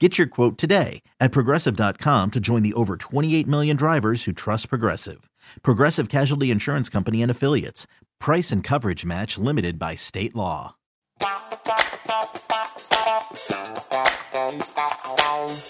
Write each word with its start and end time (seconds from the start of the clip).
Get 0.00 0.18
your 0.18 0.26
quote 0.26 0.58
today 0.58 1.02
at 1.20 1.30
progressive.com 1.30 2.32
to 2.32 2.40
join 2.40 2.64
the 2.64 2.74
over 2.74 2.96
28 2.96 3.46
million 3.46 3.76
drivers 3.76 4.24
who 4.24 4.32
trust 4.32 4.68
Progressive. 4.68 5.30
Progressive 5.62 6.08
Casualty 6.08 6.50
Insurance 6.50 6.88
Company 6.88 7.22
and 7.22 7.30
Affiliates. 7.30 7.86
Price 8.18 8.50
and 8.50 8.64
coverage 8.64 9.04
match 9.04 9.38
limited 9.38 9.78
by 9.78 9.94
state 9.94 10.34
law. 10.34 10.74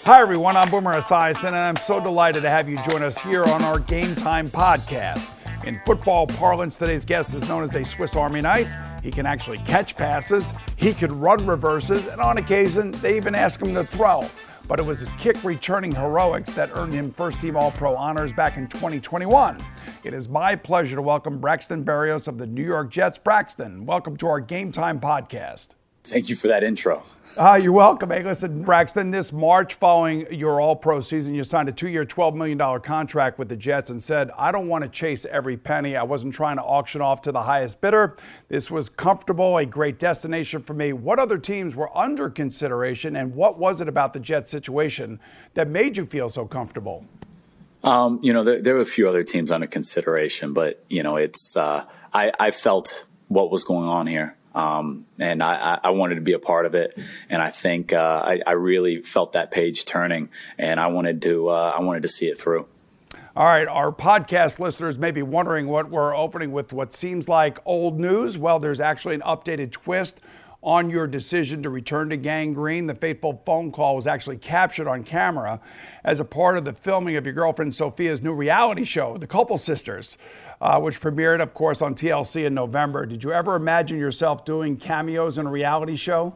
Hi, 0.05 0.21
everyone. 0.21 0.57
I'm 0.57 0.71
Boomer 0.71 0.97
Esiason, 0.97 1.49
and 1.49 1.55
I'm 1.55 1.75
so 1.75 1.99
delighted 1.99 2.41
to 2.43 2.49
have 2.49 2.67
you 2.67 2.81
join 2.89 3.03
us 3.03 3.19
here 3.19 3.43
on 3.43 3.63
our 3.63 3.77
Game 3.77 4.15
Time 4.15 4.49
podcast. 4.49 5.29
In 5.67 5.79
football 5.85 6.25
parlance, 6.25 6.77
today's 6.77 7.05
guest 7.05 7.35
is 7.35 7.47
known 7.47 7.61
as 7.63 7.75
a 7.75 7.85
Swiss 7.85 8.15
Army 8.15 8.41
knife. 8.41 8.69
He 9.05 9.11
can 9.11 9.27
actually 9.27 9.59
catch 9.59 9.95
passes, 9.95 10.51
he 10.77 10.91
could 10.91 11.11
run 11.11 11.45
reverses, 11.45 12.07
and 12.07 12.19
on 12.19 12.39
occasion, 12.39 12.89
they 12.93 13.15
even 13.17 13.35
ask 13.35 13.61
him 13.61 13.75
to 13.75 13.83
throw. 13.83 14.27
But 14.67 14.79
it 14.79 14.83
was 14.83 14.97
his 14.97 15.09
kick 15.19 15.43
returning 15.43 15.93
heroics 15.93 16.55
that 16.55 16.71
earned 16.73 16.91
him 16.91 17.11
first 17.11 17.39
team 17.39 17.55
All 17.55 17.69
Pro 17.69 17.95
honors 17.95 18.33
back 18.33 18.57
in 18.57 18.67
2021. 18.67 19.63
It 20.03 20.15
is 20.15 20.27
my 20.27 20.55
pleasure 20.55 20.95
to 20.95 21.03
welcome 21.03 21.37
Braxton 21.37 21.85
Berrios 21.85 22.27
of 22.27 22.39
the 22.39 22.47
New 22.47 22.65
York 22.65 22.89
Jets. 22.89 23.19
Braxton, 23.19 23.85
welcome 23.85 24.17
to 24.17 24.27
our 24.27 24.39
Game 24.39 24.71
Time 24.71 24.99
podcast. 24.99 25.74
Thank 26.05 26.29
you 26.29 26.35
for 26.35 26.47
that 26.47 26.63
intro. 26.63 27.03
Uh, 27.35 27.59
you're 27.61 27.71
welcome. 27.71 28.11
Hey, 28.11 28.21
listen, 28.21 28.61
Braxton, 28.61 29.09
this 29.09 29.33
March 29.33 29.73
following 29.73 30.31
your 30.31 30.61
All 30.61 30.75
Pro 30.75 31.01
season, 31.01 31.33
you 31.33 31.43
signed 31.43 31.67
a 31.67 31.71
two 31.71 31.89
year, 31.89 32.05
$12 32.05 32.35
million 32.35 32.79
contract 32.81 33.39
with 33.39 33.49
the 33.49 33.57
Jets 33.57 33.89
and 33.89 34.01
said, 34.01 34.29
I 34.37 34.51
don't 34.51 34.67
want 34.67 34.83
to 34.83 34.89
chase 34.89 35.25
every 35.25 35.57
penny. 35.57 35.95
I 35.95 36.03
wasn't 36.03 36.35
trying 36.35 36.57
to 36.57 36.63
auction 36.63 37.01
off 37.01 37.23
to 37.23 37.31
the 37.31 37.41
highest 37.41 37.81
bidder. 37.81 38.15
This 38.49 38.69
was 38.69 38.87
comfortable, 38.87 39.57
a 39.57 39.65
great 39.65 39.97
destination 39.97 40.61
for 40.61 40.75
me. 40.75 40.93
What 40.93 41.17
other 41.17 41.39
teams 41.39 41.75
were 41.75 41.95
under 41.97 42.29
consideration, 42.29 43.15
and 43.15 43.33
what 43.33 43.57
was 43.57 43.81
it 43.81 43.87
about 43.89 44.13
the 44.13 44.19
Jets 44.19 44.51
situation 44.51 45.19
that 45.55 45.67
made 45.67 45.97
you 45.97 46.05
feel 46.05 46.29
so 46.29 46.45
comfortable? 46.45 47.03
Um, 47.83 48.19
you 48.21 48.31
know, 48.31 48.43
there, 48.43 48.61
there, 48.61 48.75
were 48.75 48.81
a 48.81 48.85
few 48.85 49.09
other 49.09 49.23
teams 49.23 49.49
under 49.49 49.67
consideration, 49.67 50.53
but, 50.53 50.83
you 50.87 51.01
know, 51.01 51.15
it's, 51.17 51.57
uh, 51.57 51.85
I, 52.13 52.31
I 52.39 52.51
felt 52.51 53.05
what 53.27 53.49
was 53.49 53.63
going 53.63 53.87
on 53.87 54.05
here. 54.05 54.37
Um, 54.55 55.05
and 55.19 55.43
I, 55.43 55.79
I, 55.83 55.89
wanted 55.89 56.15
to 56.15 56.21
be 56.21 56.31
a 56.31 56.39
part 56.39 56.65
of 56.65 56.75
it. 56.75 56.97
And 57.29 57.41
I 57.41 57.49
think 57.49 57.91
uh, 57.91 58.23
I, 58.25 58.41
I, 58.47 58.53
really 58.53 59.01
felt 59.01 59.33
that 59.33 59.51
page 59.51 59.83
turning, 59.83 60.29
and 60.57 60.79
I 60.79 60.87
wanted 60.87 61.21
to 61.23 61.49
uh, 61.49 61.73
I 61.75 61.81
wanted 61.81 62.03
to 62.03 62.07
see 62.07 62.27
it 62.27 62.37
through. 62.39 62.65
All 63.35 63.45
right, 63.45 63.67
our 63.67 63.91
podcast 63.91 64.57
listeners 64.57 64.97
may 64.97 65.11
be 65.11 65.21
wondering 65.21 65.67
what 65.67 65.89
we're 65.89 66.15
opening 66.15 66.53
with. 66.53 66.71
What 66.71 66.93
seems 66.93 67.27
like 67.27 67.59
old 67.65 67.99
news? 67.99 68.37
Well, 68.37 68.59
there's 68.59 68.79
actually 68.79 69.15
an 69.15 69.21
updated 69.23 69.73
twist 69.73 70.21
on 70.63 70.89
your 70.89 71.05
decision 71.05 71.61
to 71.61 71.69
return 71.69 72.09
to 72.09 72.17
Gang 72.17 72.53
Green. 72.53 72.87
The 72.87 72.95
fateful 72.95 73.43
phone 73.45 73.73
call 73.73 73.97
was 73.97 74.07
actually 74.07 74.37
captured 74.37 74.87
on 74.87 75.03
camera 75.03 75.59
as 76.03 76.21
a 76.21 76.25
part 76.25 76.57
of 76.57 76.63
the 76.63 76.71
filming 76.71 77.17
of 77.17 77.25
your 77.25 77.33
girlfriend 77.33 77.75
Sophia's 77.75 78.21
new 78.21 78.33
reality 78.33 78.85
show, 78.85 79.17
The 79.17 79.27
Culpo 79.27 79.59
Sisters 79.59 80.17
uh, 80.61 80.79
which 80.79 81.01
premiered, 81.01 81.41
of 81.41 81.53
course, 81.53 81.81
on 81.81 81.95
TLC 81.95 82.45
in 82.45 82.53
November. 82.53 83.05
Did 83.05 83.23
you 83.23 83.31
ever 83.31 83.55
imagine 83.55 83.99
yourself 83.99 84.45
doing 84.45 84.77
cameos 84.77 85.37
in 85.37 85.45
a 85.45 85.51
reality 85.51 85.95
show? 85.95 86.35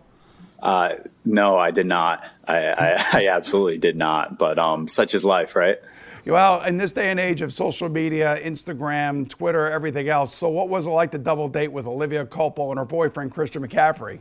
Uh, 0.61 0.95
no, 1.25 1.57
I 1.57 1.71
did 1.71 1.87
not. 1.87 2.25
I, 2.47 2.67
I, 2.67 3.03
I 3.13 3.27
absolutely 3.29 3.77
did 3.77 3.95
not. 3.95 4.37
But 4.37 4.59
um, 4.59 4.87
such 4.87 5.15
is 5.15 5.23
life, 5.23 5.55
right? 5.55 5.79
Well, 6.25 6.61
in 6.63 6.77
this 6.77 6.91
day 6.91 7.09
and 7.09 7.19
age 7.19 7.41
of 7.41 7.53
social 7.53 7.89
media, 7.89 8.39
Instagram, 8.43 9.27
Twitter, 9.29 9.69
everything 9.71 10.09
else, 10.09 10.35
so 10.35 10.49
what 10.49 10.69
was 10.69 10.85
it 10.85 10.91
like 10.91 11.11
to 11.11 11.17
double 11.17 11.47
date 11.47 11.71
with 11.71 11.87
Olivia 11.87 12.25
Culpo 12.25 12.69
and 12.69 12.77
her 12.77 12.85
boyfriend, 12.85 13.31
Christian 13.31 13.65
McCaffrey? 13.65 14.19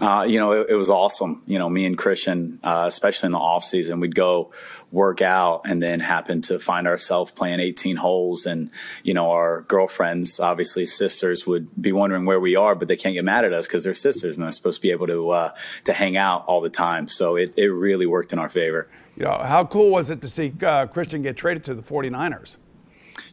Uh, 0.00 0.24
you 0.26 0.40
know, 0.40 0.52
it, 0.52 0.70
it, 0.70 0.74
was 0.74 0.90
awesome. 0.90 1.42
You 1.46 1.58
know, 1.58 1.68
me 1.68 1.84
and 1.84 1.96
Christian, 1.96 2.58
uh, 2.62 2.84
especially 2.86 3.28
in 3.28 3.32
the 3.32 3.38
off 3.38 3.64
season, 3.64 4.00
we'd 4.00 4.14
go 4.14 4.50
work 4.90 5.22
out 5.22 5.62
and 5.64 5.82
then 5.82 6.00
happen 6.00 6.40
to 6.42 6.58
find 6.58 6.86
ourselves 6.86 7.30
playing 7.30 7.60
18 7.60 7.96
holes. 7.96 8.46
And, 8.46 8.70
you 9.02 9.14
know, 9.14 9.30
our 9.30 9.62
girlfriends, 9.62 10.40
obviously 10.40 10.84
sisters, 10.84 11.46
would 11.46 11.68
be 11.80 11.92
wondering 11.92 12.24
where 12.24 12.40
we 12.40 12.56
are, 12.56 12.74
but 12.74 12.88
they 12.88 12.96
can't 12.96 13.14
get 13.14 13.24
mad 13.24 13.44
at 13.44 13.52
us 13.52 13.68
because 13.68 13.84
they're 13.84 13.94
sisters 13.94 14.36
and 14.36 14.44
they're 14.44 14.52
supposed 14.52 14.80
to 14.80 14.82
be 14.82 14.90
able 14.90 15.06
to, 15.06 15.30
uh, 15.30 15.54
to 15.84 15.92
hang 15.92 16.16
out 16.16 16.44
all 16.46 16.60
the 16.60 16.70
time. 16.70 17.06
So 17.08 17.36
it, 17.36 17.54
it 17.56 17.68
really 17.68 18.06
worked 18.06 18.32
in 18.32 18.38
our 18.38 18.48
favor. 18.48 18.88
You 19.16 19.24
know, 19.24 19.32
how 19.32 19.64
cool 19.64 19.90
was 19.90 20.10
it 20.10 20.20
to 20.22 20.28
see 20.28 20.52
uh, 20.62 20.86
Christian 20.86 21.22
get 21.22 21.36
traded 21.36 21.64
to 21.64 21.74
the 21.74 21.82
49ers? 21.82 22.56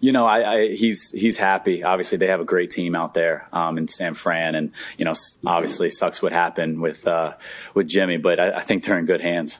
You 0.02 0.12
know, 0.12 0.26
I, 0.26 0.54
I, 0.54 0.68
he's 0.74 1.12
he's 1.12 1.38
happy. 1.38 1.84
Obviously, 1.84 2.18
they 2.18 2.28
have 2.28 2.42
a 2.42 2.46
great 2.46 2.72
team 2.72 2.96
out 2.96 3.14
there 3.14 3.48
um, 3.54 3.78
in 3.78 3.88
San 3.88 4.16
Fran, 4.16 4.56
and 4.56 4.72
you 4.98 5.06
know, 5.06 5.14
obviously, 5.46 5.92
sucks 5.92 6.22
what 6.22 6.34
happened 6.34 6.82
with 6.82 7.08
uh, 7.08 7.36
with 7.76 7.88
Jimmy, 7.88 8.18
but 8.18 8.40
I, 8.40 8.58
I, 8.58 8.62
think 8.62 8.84
they're 8.84 8.98
in 8.98 9.06
good 9.06 9.22
hands. 9.22 9.60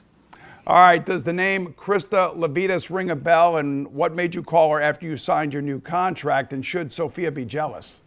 All 0.66 0.76
right. 0.76 1.04
Does 1.04 1.22
the 1.22 1.32
name 1.32 1.74
Krista 1.74 2.36
Levitas 2.36 2.90
ring 2.90 3.10
a 3.10 3.16
bell? 3.16 3.56
And 3.56 3.88
what 3.88 4.14
made 4.14 4.34
you 4.34 4.42
call 4.42 4.72
her 4.72 4.80
after 4.80 5.06
you 5.06 5.16
signed 5.16 5.52
your 5.52 5.62
new 5.62 5.80
contract? 5.80 6.52
And 6.52 6.64
should 6.64 6.92
Sophia 6.92 7.30
be 7.30 7.44
jealous? 7.44 8.00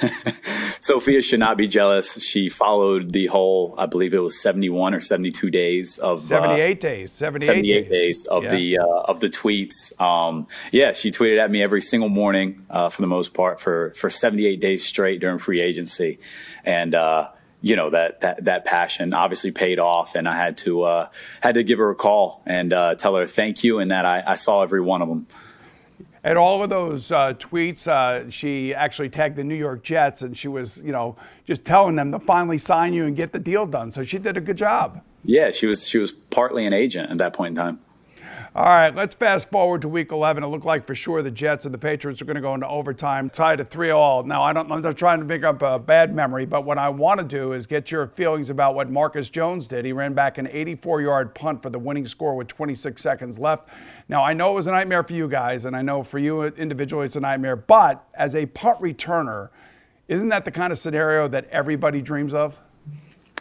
Sophia 0.80 1.22
should 1.22 1.40
not 1.40 1.56
be 1.56 1.66
jealous. 1.66 2.22
She 2.22 2.48
followed 2.48 3.12
the 3.12 3.26
whole, 3.26 3.74
I 3.78 3.86
believe 3.86 4.14
it 4.14 4.18
was 4.18 4.40
71 4.40 4.94
or 4.94 5.00
72 5.00 5.50
days 5.50 5.98
of 5.98 6.20
78 6.20 6.76
uh, 6.76 6.80
days, 6.80 7.12
78, 7.12 7.46
78 7.46 7.72
days. 7.72 7.90
days, 7.90 8.26
of 8.26 8.44
yeah. 8.44 8.50
the 8.50 8.78
uh, 8.78 9.00
of 9.02 9.20
the 9.20 9.28
tweets. 9.28 9.98
Um, 10.00 10.46
yeah, 10.72 10.92
she 10.92 11.10
tweeted 11.10 11.38
at 11.38 11.50
me 11.50 11.62
every 11.62 11.80
single 11.80 12.08
morning 12.08 12.64
uh, 12.70 12.88
for 12.88 13.02
the 13.02 13.08
most 13.08 13.34
part 13.34 13.60
for 13.60 13.92
for 13.92 14.10
78 14.10 14.60
days 14.60 14.84
straight 14.84 15.20
during 15.20 15.38
free 15.38 15.60
agency, 15.60 16.18
and 16.64 16.94
uh, 16.94 17.30
you 17.60 17.74
know 17.76 17.90
that 17.90 18.20
that 18.20 18.44
that 18.44 18.64
passion 18.64 19.12
obviously 19.14 19.50
paid 19.50 19.78
off, 19.78 20.14
and 20.14 20.28
I 20.28 20.36
had 20.36 20.56
to 20.58 20.82
uh, 20.82 21.08
had 21.40 21.54
to 21.56 21.64
give 21.64 21.78
her 21.78 21.90
a 21.90 21.94
call 21.94 22.42
and 22.46 22.72
uh, 22.72 22.94
tell 22.94 23.16
her 23.16 23.26
thank 23.26 23.64
you, 23.64 23.78
and 23.78 23.90
that 23.90 24.04
I, 24.04 24.22
I 24.26 24.34
saw 24.34 24.62
every 24.62 24.80
one 24.80 25.02
of 25.02 25.08
them. 25.08 25.26
And 26.26 26.36
all 26.36 26.60
of 26.64 26.70
those 26.70 27.12
uh, 27.12 27.34
tweets, 27.34 27.86
uh, 27.86 28.28
she 28.30 28.74
actually 28.74 29.08
tagged 29.08 29.36
the 29.36 29.44
New 29.44 29.54
York 29.54 29.84
Jets, 29.84 30.22
and 30.22 30.36
she 30.36 30.48
was, 30.48 30.82
you 30.82 30.90
know, 30.90 31.14
just 31.46 31.64
telling 31.64 31.94
them 31.94 32.10
to 32.10 32.18
finally 32.18 32.58
sign 32.58 32.94
you 32.94 33.04
and 33.04 33.14
get 33.14 33.30
the 33.30 33.38
deal 33.38 33.64
done. 33.64 33.92
So 33.92 34.02
she 34.02 34.18
did 34.18 34.36
a 34.36 34.40
good 34.40 34.56
job. 34.56 35.02
Yeah, 35.24 35.52
she 35.52 35.66
was 35.66 35.86
she 35.86 35.98
was 35.98 36.10
partly 36.10 36.66
an 36.66 36.72
agent 36.72 37.12
at 37.12 37.18
that 37.18 37.32
point 37.32 37.56
in 37.56 37.64
time. 37.64 37.78
All 38.56 38.64
right, 38.64 38.94
let's 38.94 39.14
fast 39.14 39.50
forward 39.50 39.82
to 39.82 39.88
week 39.88 40.10
11. 40.10 40.42
It 40.42 40.46
looked 40.46 40.64
like 40.64 40.86
for 40.86 40.94
sure 40.94 41.20
the 41.20 41.30
Jets 41.30 41.66
and 41.66 41.74
the 41.74 41.78
Patriots 41.78 42.22
are 42.22 42.24
going 42.24 42.36
to 42.36 42.40
go 42.40 42.54
into 42.54 42.66
overtime, 42.66 43.28
tied 43.28 43.60
at 43.60 43.68
3 43.68 43.90
all. 43.90 44.22
Now, 44.22 44.42
I 44.42 44.54
don't, 44.54 44.72
I'm 44.72 44.80
not 44.80 44.96
trying 44.96 45.18
to 45.18 45.26
make 45.26 45.44
up 45.44 45.60
a 45.60 45.78
bad 45.78 46.14
memory, 46.14 46.46
but 46.46 46.64
what 46.64 46.78
I 46.78 46.88
want 46.88 47.20
to 47.20 47.26
do 47.26 47.52
is 47.52 47.66
get 47.66 47.90
your 47.90 48.06
feelings 48.06 48.48
about 48.48 48.74
what 48.74 48.88
Marcus 48.90 49.28
Jones 49.28 49.66
did. 49.66 49.84
He 49.84 49.92
ran 49.92 50.14
back 50.14 50.38
an 50.38 50.48
84 50.50 51.02
yard 51.02 51.34
punt 51.34 51.60
for 51.60 51.68
the 51.68 51.78
winning 51.78 52.06
score 52.06 52.34
with 52.34 52.48
26 52.48 53.02
seconds 53.02 53.38
left. 53.38 53.68
Now, 54.08 54.24
I 54.24 54.32
know 54.32 54.52
it 54.52 54.54
was 54.54 54.68
a 54.68 54.70
nightmare 54.70 55.02
for 55.02 55.12
you 55.12 55.28
guys, 55.28 55.66
and 55.66 55.76
I 55.76 55.82
know 55.82 56.02
for 56.02 56.18
you 56.18 56.44
individually 56.44 57.04
it's 57.04 57.16
a 57.16 57.20
nightmare, 57.20 57.56
but 57.56 58.08
as 58.14 58.34
a 58.34 58.46
punt 58.46 58.80
returner, 58.80 59.50
isn't 60.08 60.30
that 60.30 60.46
the 60.46 60.50
kind 60.50 60.72
of 60.72 60.78
scenario 60.78 61.28
that 61.28 61.46
everybody 61.50 62.00
dreams 62.00 62.32
of? 62.32 62.58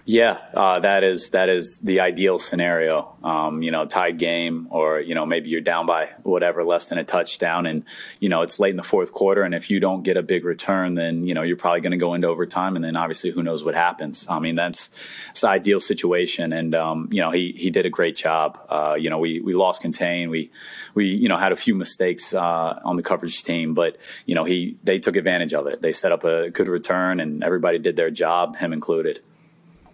Yeah, 0.08 0.38
uh, 0.54 0.82
that 0.82 1.04
is 1.04 1.32
that 1.32 1.50
is 1.50 1.80
the 1.80 2.00
ideal 2.02 2.38
scenario. 2.38 3.16
Um, 3.24 3.64
you 3.64 3.72
know, 3.72 3.88
tied 3.88 4.20
game, 4.20 4.68
or 4.70 5.00
you 5.00 5.16
know, 5.16 5.26
maybe 5.26 5.50
you're 5.50 5.62
down 5.62 5.88
by 5.88 6.10
whatever, 6.22 6.64
less 6.64 6.86
than 6.86 7.00
a 7.00 7.04
touchdown, 7.04 7.66
and 7.66 7.84
you 8.20 8.30
know 8.30 8.44
it's 8.44 8.60
late 8.60 8.70
in 8.70 8.76
the 8.76 8.84
fourth 8.84 9.12
quarter, 9.14 9.42
and 9.42 9.56
if 9.56 9.72
you 9.72 9.80
don't 9.80 10.04
get 10.04 10.16
a 10.16 10.22
big 10.22 10.46
return, 10.46 10.94
then 10.94 11.26
you 11.26 11.34
know 11.34 11.42
you're 11.42 11.58
probably 11.58 11.82
going 11.82 11.90
to 11.90 11.98
go 11.98 12.14
into 12.14 12.28
overtime, 12.28 12.76
and 12.76 12.86
then 12.86 12.96
obviously 12.96 13.32
who 13.32 13.42
knows 13.42 13.64
what 13.64 13.74
happens. 13.74 14.28
I 14.30 14.38
mean, 14.38 14.54
that's 14.54 14.90
it's 15.32 15.42
the 15.42 15.48
ideal 15.48 15.80
situation, 15.80 16.54
and 16.54 16.76
um, 16.76 17.10
you 17.12 17.22
know 17.22 17.32
he 17.32 17.54
he 17.58 17.72
did 17.72 17.88
a 17.88 17.90
great 17.90 18.16
job. 18.16 18.60
Uh, 18.70 18.96
you 19.00 19.10
know, 19.10 19.18
we 19.18 19.40
we 19.40 19.54
lost 19.54 19.82
contain, 19.82 20.30
we 20.30 20.52
we 20.94 21.08
you 21.08 21.28
know 21.28 21.38
had 21.38 21.52
a 21.52 21.56
few 21.56 21.74
mistakes 21.74 22.36
uh, 22.36 22.80
on 22.86 22.96
the 22.96 23.04
coverage 23.04 23.42
team, 23.42 23.74
but 23.74 23.98
you 24.28 24.36
know 24.36 24.44
he 24.44 24.78
they 24.84 25.00
took 25.00 25.16
advantage 25.16 25.56
of 25.56 25.66
it. 25.66 25.82
They 25.82 25.94
set 25.94 26.12
up 26.12 26.24
a 26.24 26.52
good 26.52 26.68
return, 26.68 27.20
and 27.20 27.44
everybody 27.44 27.80
did 27.80 27.96
their 27.96 28.12
job, 28.12 28.58
him 28.58 28.72
included. 28.72 29.22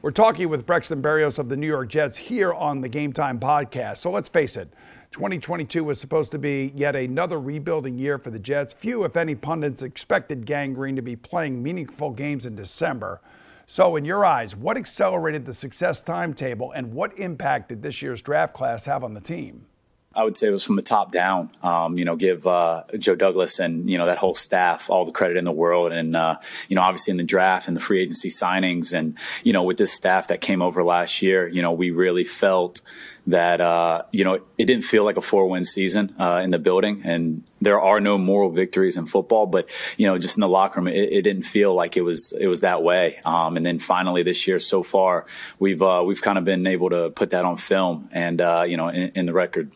We're 0.04 0.10
talking 0.10 0.50
with 0.50 0.66
Braxton 0.66 1.04
Berrios 1.04 1.38
of 1.38 1.48
the 1.48 1.56
New 1.56 1.68
York 1.68 1.90
Jets 1.90 2.18
here 2.18 2.52
on 2.52 2.82
the 2.82 2.90
Game 2.90 3.14
Time 3.14 3.40
podcast. 3.40 3.98
So 3.98 4.10
let's 4.10 4.30
face 4.30 4.58
it, 4.58 4.74
2022 5.12 5.84
was 5.84 6.02
supposed 6.02 6.32
to 6.32 6.40
be 6.40 6.72
yet 6.76 6.96
another 6.96 7.40
rebuilding 7.40 8.00
year 8.00 8.18
for 8.18 8.32
the 8.32 8.40
Jets. 8.40 8.74
Few, 8.74 9.04
if 9.04 9.16
any, 9.16 9.36
pundits 9.36 9.84
expected 9.84 10.48
Gang 10.48 10.74
Green 10.74 10.96
to 10.96 11.04
be 11.04 11.16
playing 11.16 11.62
meaningful 11.62 12.10
games 12.10 12.48
in 12.48 12.56
December. 12.56 13.22
So, 13.68 13.96
in 13.96 14.04
your 14.04 14.26
eyes, 14.26 14.56
what 14.56 14.76
accelerated 14.76 15.46
the 15.46 15.54
success 15.54 16.02
timetable 16.02 16.72
and 16.72 16.94
what 16.94 17.16
impact 17.20 17.70
did 17.70 17.84
this 17.84 18.02
year's 18.02 18.24
draft 18.24 18.56
class 18.56 18.86
have 18.86 19.04
on 19.04 19.14
the 19.14 19.22
team? 19.22 19.68
I 20.14 20.26
would 20.26 20.36
say 20.36 20.48
it 20.48 20.52
was 20.52 20.66
from 20.66 20.76
the 20.76 20.82
top 20.82 21.12
down. 21.12 21.50
Um, 21.64 21.98
you 21.98 22.04
know, 22.04 22.18
give 22.18 22.46
uh, 22.46 22.84
Joe 22.98 23.16
Douglas 23.16 23.60
and 23.60 23.90
you 23.90 23.98
know 23.98 24.06
that 24.08 24.18
whole 24.18 24.36
staff 24.36 24.90
all 24.90 25.06
the 25.06 25.12
credit 25.12 25.38
in 25.38 25.46
the 25.46 25.56
world, 25.56 25.94
and 25.94 26.16
uh, 26.16 26.38
you 26.68 26.76
know, 26.76 26.82
obviously 26.82 27.12
in 27.12 27.18
the 27.18 27.24
draft 27.24 27.68
and 27.68 27.78
the 27.78 27.82
free 27.82 28.02
agency 28.02 28.30
signings, 28.30 28.94
and 28.94 29.18
you 29.44 29.54
know, 29.54 29.64
with 29.64 29.78
this 29.78 29.94
staff 29.94 30.28
that 30.28 30.42
came 30.42 30.62
over 30.62 30.84
last 30.84 31.22
year, 31.22 31.48
you 31.48 31.62
know, 31.62 31.72
we 31.72 31.92
really 31.92 32.26
felt 32.26 32.82
that 33.28 33.62
uh, 33.62 34.04
you 34.12 34.24
know 34.26 34.36
it 34.58 34.66
didn't 34.66 34.84
feel 34.84 35.06
like 35.06 35.16
a 35.16 35.22
four 35.22 35.48
win 35.48 35.64
season 35.64 36.14
uh, 36.20 36.42
in 36.44 36.50
the 36.50 36.60
building, 36.60 37.02
and 37.06 37.44
there 37.62 37.80
are 37.80 38.02
no 38.02 38.18
moral 38.18 38.50
victories 38.50 38.98
in 38.98 39.06
football, 39.06 39.46
but 39.46 39.70
you 39.98 40.08
know, 40.08 40.18
just 40.18 40.36
in 40.36 40.42
the 40.42 40.50
locker 40.50 40.82
room, 40.82 40.88
it, 40.88 41.14
it 41.14 41.22
didn't 41.22 41.44
feel 41.44 41.74
like 41.74 41.96
it 41.96 42.02
was 42.02 42.34
it 42.40 42.48
was 42.48 42.62
that 42.62 42.84
way. 42.84 43.20
Um, 43.24 43.56
and 43.56 43.66
then 43.66 43.80
finally 43.80 44.24
this 44.24 44.46
year, 44.46 44.60
so 44.60 44.84
far, 44.84 45.26
we've 45.58 45.82
uh, 45.82 46.04
we've 46.06 46.22
kind 46.22 46.38
of 46.38 46.44
been 46.44 46.68
able 46.68 46.90
to 46.90 47.12
put 47.12 47.30
that 47.30 47.46
on 47.46 47.56
film 47.56 48.10
and 48.12 48.42
uh, 48.42 48.66
you 48.68 48.76
know 48.76 48.90
in, 48.90 49.12
in 49.16 49.26
the 49.26 49.34
record. 49.34 49.72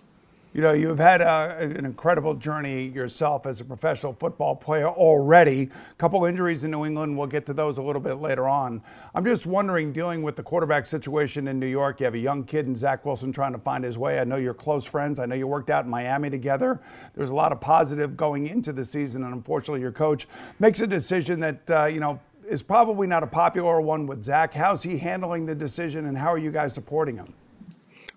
You 0.56 0.62
know, 0.62 0.72
you've 0.72 1.00
had 1.00 1.20
a, 1.20 1.58
an 1.60 1.86
incredible 1.86 2.34
journey 2.34 2.88
yourself 2.88 3.46
as 3.46 3.60
a 3.60 3.66
professional 3.66 4.14
football 4.14 4.56
player 4.56 4.88
already. 4.88 5.64
A 5.64 5.96
couple 5.96 6.24
injuries 6.24 6.64
in 6.64 6.72
New 6.72 6.86
England. 6.86 7.18
We'll 7.18 7.28
get 7.28 7.46
to 7.48 7.54
those 7.54 7.78
a 7.78 7.82
little 7.82 8.02
bit 8.02 8.20
later 8.20 8.48
on. 8.48 8.82
I'm 9.14 9.26
just 9.26 9.46
wondering, 9.46 9.92
dealing 9.92 10.24
with 10.24 10.38
the 10.38 10.44
quarterback 10.44 10.86
situation 10.86 11.50
in 11.50 11.60
New 11.60 11.68
York, 11.68 12.00
you 12.00 12.06
have 12.06 12.14
a 12.14 12.20
young 12.20 12.46
kid 12.46 12.68
in 12.68 12.76
Zach 12.78 13.04
Wilson 13.04 13.34
trying 13.34 13.52
to 13.52 13.58
find 13.58 13.84
his 13.84 13.98
way. 13.98 14.18
I 14.18 14.24
know 14.24 14.38
you're 14.38 14.54
close 14.54 14.86
friends. 14.86 15.20
I 15.20 15.26
know 15.26 15.36
you 15.36 15.46
worked 15.46 15.70
out 15.70 15.84
in 15.84 15.92
Miami 15.92 16.30
together. 16.30 16.80
There's 17.16 17.32
a 17.32 17.36
lot 17.36 17.52
of 17.52 17.60
positive 17.60 18.16
going 18.16 18.48
into 18.48 18.72
the 18.72 18.86
season, 18.86 19.26
and 19.26 19.34
unfortunately, 19.34 19.82
your 19.82 19.92
coach 19.92 20.26
makes 20.60 20.80
a 20.80 20.88
decision 20.88 21.42
that, 21.42 21.70
uh, 21.70 21.86
you 21.88 22.00
know, 22.00 22.18
is 22.48 22.64
probably 22.64 23.08
not 23.08 23.24
a 23.24 23.28
popular 23.28 23.82
one 23.82 24.08
with 24.08 24.24
Zach. 24.24 24.54
How's 24.54 24.84
he 24.84 24.98
handling 24.98 25.46
the 25.46 25.56
decision, 25.56 26.06
and 26.06 26.18
how 26.18 26.32
are 26.32 26.38
you 26.38 26.52
guys 26.52 26.74
supporting 26.74 27.18
him? 27.18 27.34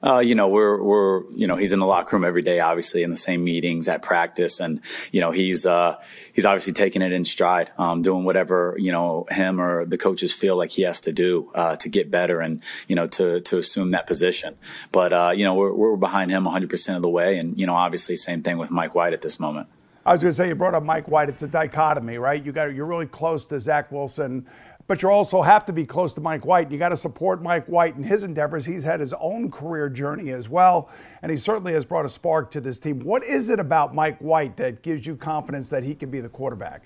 Uh, 0.02 0.20
you 0.20 0.34
know, 0.34 0.48
we're 0.48 0.80
we're 0.80 1.24
you 1.32 1.46
know 1.46 1.56
he's 1.56 1.72
in 1.72 1.80
the 1.80 1.86
locker 1.86 2.16
room 2.16 2.24
every 2.24 2.42
day, 2.42 2.60
obviously 2.60 3.02
in 3.02 3.10
the 3.10 3.16
same 3.16 3.42
meetings 3.42 3.88
at 3.88 4.00
practice, 4.00 4.60
and 4.60 4.80
you 5.10 5.20
know 5.20 5.32
he's 5.32 5.66
uh, 5.66 6.00
he's 6.32 6.46
obviously 6.46 6.72
taking 6.72 7.02
it 7.02 7.12
in 7.12 7.24
stride, 7.24 7.70
um, 7.78 8.02
doing 8.02 8.24
whatever 8.24 8.76
you 8.78 8.92
know 8.92 9.26
him 9.30 9.60
or 9.60 9.84
the 9.84 9.98
coaches 9.98 10.32
feel 10.32 10.56
like 10.56 10.70
he 10.70 10.82
has 10.82 11.00
to 11.00 11.12
do 11.12 11.50
uh, 11.54 11.74
to 11.76 11.88
get 11.88 12.10
better 12.10 12.40
and 12.40 12.62
you 12.86 12.94
know 12.94 13.06
to 13.08 13.40
to 13.40 13.58
assume 13.58 13.90
that 13.90 14.06
position. 14.06 14.56
But 14.92 15.12
uh, 15.12 15.32
you 15.34 15.44
know 15.44 15.54
we're 15.54 15.72
we're 15.72 15.96
behind 15.96 16.30
him 16.30 16.44
100 16.44 16.70
percent 16.70 16.96
of 16.96 17.02
the 17.02 17.08
way, 17.08 17.36
and 17.38 17.58
you 17.58 17.66
know 17.66 17.74
obviously 17.74 18.14
same 18.14 18.42
thing 18.42 18.58
with 18.58 18.70
Mike 18.70 18.94
White 18.94 19.12
at 19.12 19.22
this 19.22 19.40
moment. 19.40 19.68
I 20.06 20.12
was 20.12 20.22
going 20.22 20.30
to 20.30 20.34
say 20.34 20.48
you 20.48 20.54
brought 20.54 20.74
up 20.74 20.84
Mike 20.84 21.08
White. 21.08 21.28
It's 21.28 21.42
a 21.42 21.48
dichotomy, 21.48 22.16
right? 22.16 22.42
You 22.42 22.50
got 22.50 22.72
you're 22.74 22.86
really 22.86 23.04
close 23.04 23.44
to 23.46 23.60
Zach 23.60 23.92
Wilson 23.92 24.46
but 24.88 25.02
you 25.02 25.10
also 25.10 25.42
have 25.42 25.66
to 25.66 25.72
be 25.72 25.84
close 25.86 26.14
to 26.14 26.20
Mike 26.20 26.46
White. 26.46 26.72
You 26.72 26.78
got 26.78 26.88
to 26.88 26.96
support 26.96 27.42
Mike 27.42 27.66
White 27.66 27.94
in 27.96 28.02
his 28.02 28.24
endeavors. 28.24 28.64
He's 28.64 28.82
had 28.82 29.00
his 29.00 29.12
own 29.12 29.50
career 29.50 29.88
journey 29.90 30.30
as 30.30 30.48
well, 30.48 30.90
and 31.22 31.30
he 31.30 31.36
certainly 31.36 31.74
has 31.74 31.84
brought 31.84 32.06
a 32.06 32.08
spark 32.08 32.50
to 32.52 32.60
this 32.60 32.78
team. 32.78 32.98
What 33.00 33.22
is 33.22 33.50
it 33.50 33.60
about 33.60 33.94
Mike 33.94 34.18
White 34.18 34.56
that 34.56 34.82
gives 34.82 35.06
you 35.06 35.14
confidence 35.14 35.68
that 35.70 35.84
he 35.84 35.94
can 35.94 36.10
be 36.10 36.20
the 36.20 36.28
quarterback? 36.30 36.84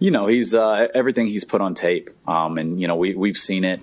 You 0.00 0.10
know, 0.10 0.26
he's 0.26 0.54
uh, 0.54 0.88
everything 0.94 1.26
he's 1.26 1.44
put 1.44 1.60
on 1.60 1.74
tape, 1.74 2.08
um, 2.26 2.56
and 2.56 2.80
you 2.80 2.88
know 2.88 2.96
we 2.96 3.14
we've 3.14 3.36
seen 3.36 3.64
it. 3.64 3.80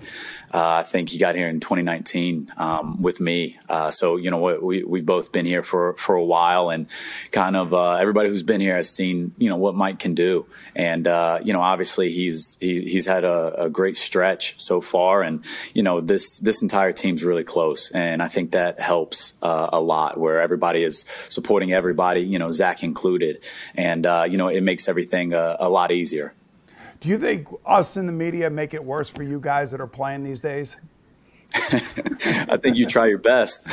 Uh, 0.52 0.80
I 0.80 0.82
think 0.82 1.10
he 1.10 1.18
got 1.18 1.36
here 1.36 1.46
in 1.46 1.60
2019 1.60 2.52
um, 2.56 3.00
with 3.00 3.20
me, 3.20 3.56
uh, 3.68 3.92
so 3.92 4.16
you 4.16 4.30
know 4.30 4.58
we 4.60 4.82
we've 4.82 5.06
both 5.06 5.30
been 5.30 5.46
here 5.46 5.62
for 5.62 5.94
for 5.94 6.16
a 6.16 6.24
while, 6.24 6.70
and 6.70 6.88
kind 7.30 7.54
of 7.54 7.72
uh, 7.72 7.94
everybody 7.94 8.30
who's 8.30 8.42
been 8.42 8.60
here 8.60 8.74
has 8.74 8.90
seen 8.90 9.32
you 9.38 9.48
know 9.48 9.56
what 9.56 9.76
Mike 9.76 10.00
can 10.00 10.14
do, 10.14 10.46
and 10.74 11.06
uh, 11.06 11.38
you 11.44 11.52
know 11.52 11.60
obviously 11.60 12.10
he's 12.10 12.58
he, 12.60 12.80
he's 12.80 13.06
had 13.06 13.22
a, 13.22 13.66
a, 13.66 13.70
great 13.70 13.96
stretch 13.96 14.58
so 14.58 14.80
far, 14.80 15.22
and 15.22 15.44
you 15.72 15.84
know 15.84 16.00
this 16.00 16.40
this 16.40 16.62
entire 16.62 16.92
team's 16.92 17.22
really 17.22 17.44
close, 17.44 17.92
and 17.92 18.20
I 18.20 18.28
think 18.28 18.50
that 18.52 18.80
helps 18.80 19.34
uh, 19.40 19.68
a 19.72 19.80
lot 19.80 20.18
where 20.18 20.40
everybody 20.40 20.82
is 20.82 21.04
supporting 21.28 21.72
everybody, 21.72 22.22
you 22.22 22.40
know 22.40 22.50
Zach 22.50 22.82
included, 22.82 23.38
and 23.76 24.04
you 24.28 24.36
know 24.36 24.48
it 24.48 24.62
makes 24.62 24.88
everything 24.88 25.32
a, 25.32 25.58
a 25.60 25.68
lot 25.68 25.92
easier 25.92 26.07
easier. 26.08 26.34
Do 27.00 27.08
you 27.08 27.18
think 27.18 27.48
us 27.64 27.96
in 27.96 28.06
the 28.06 28.12
media 28.12 28.50
make 28.50 28.74
it 28.74 28.84
worse 28.84 29.08
for 29.08 29.22
you 29.22 29.38
guys 29.38 29.70
that 29.70 29.80
are 29.80 29.86
playing 29.86 30.24
these 30.24 30.40
days? 30.40 30.76
I 31.54 32.58
think 32.60 32.76
you 32.76 32.84
try 32.84 33.06
your 33.06 33.18
best. 33.18 33.66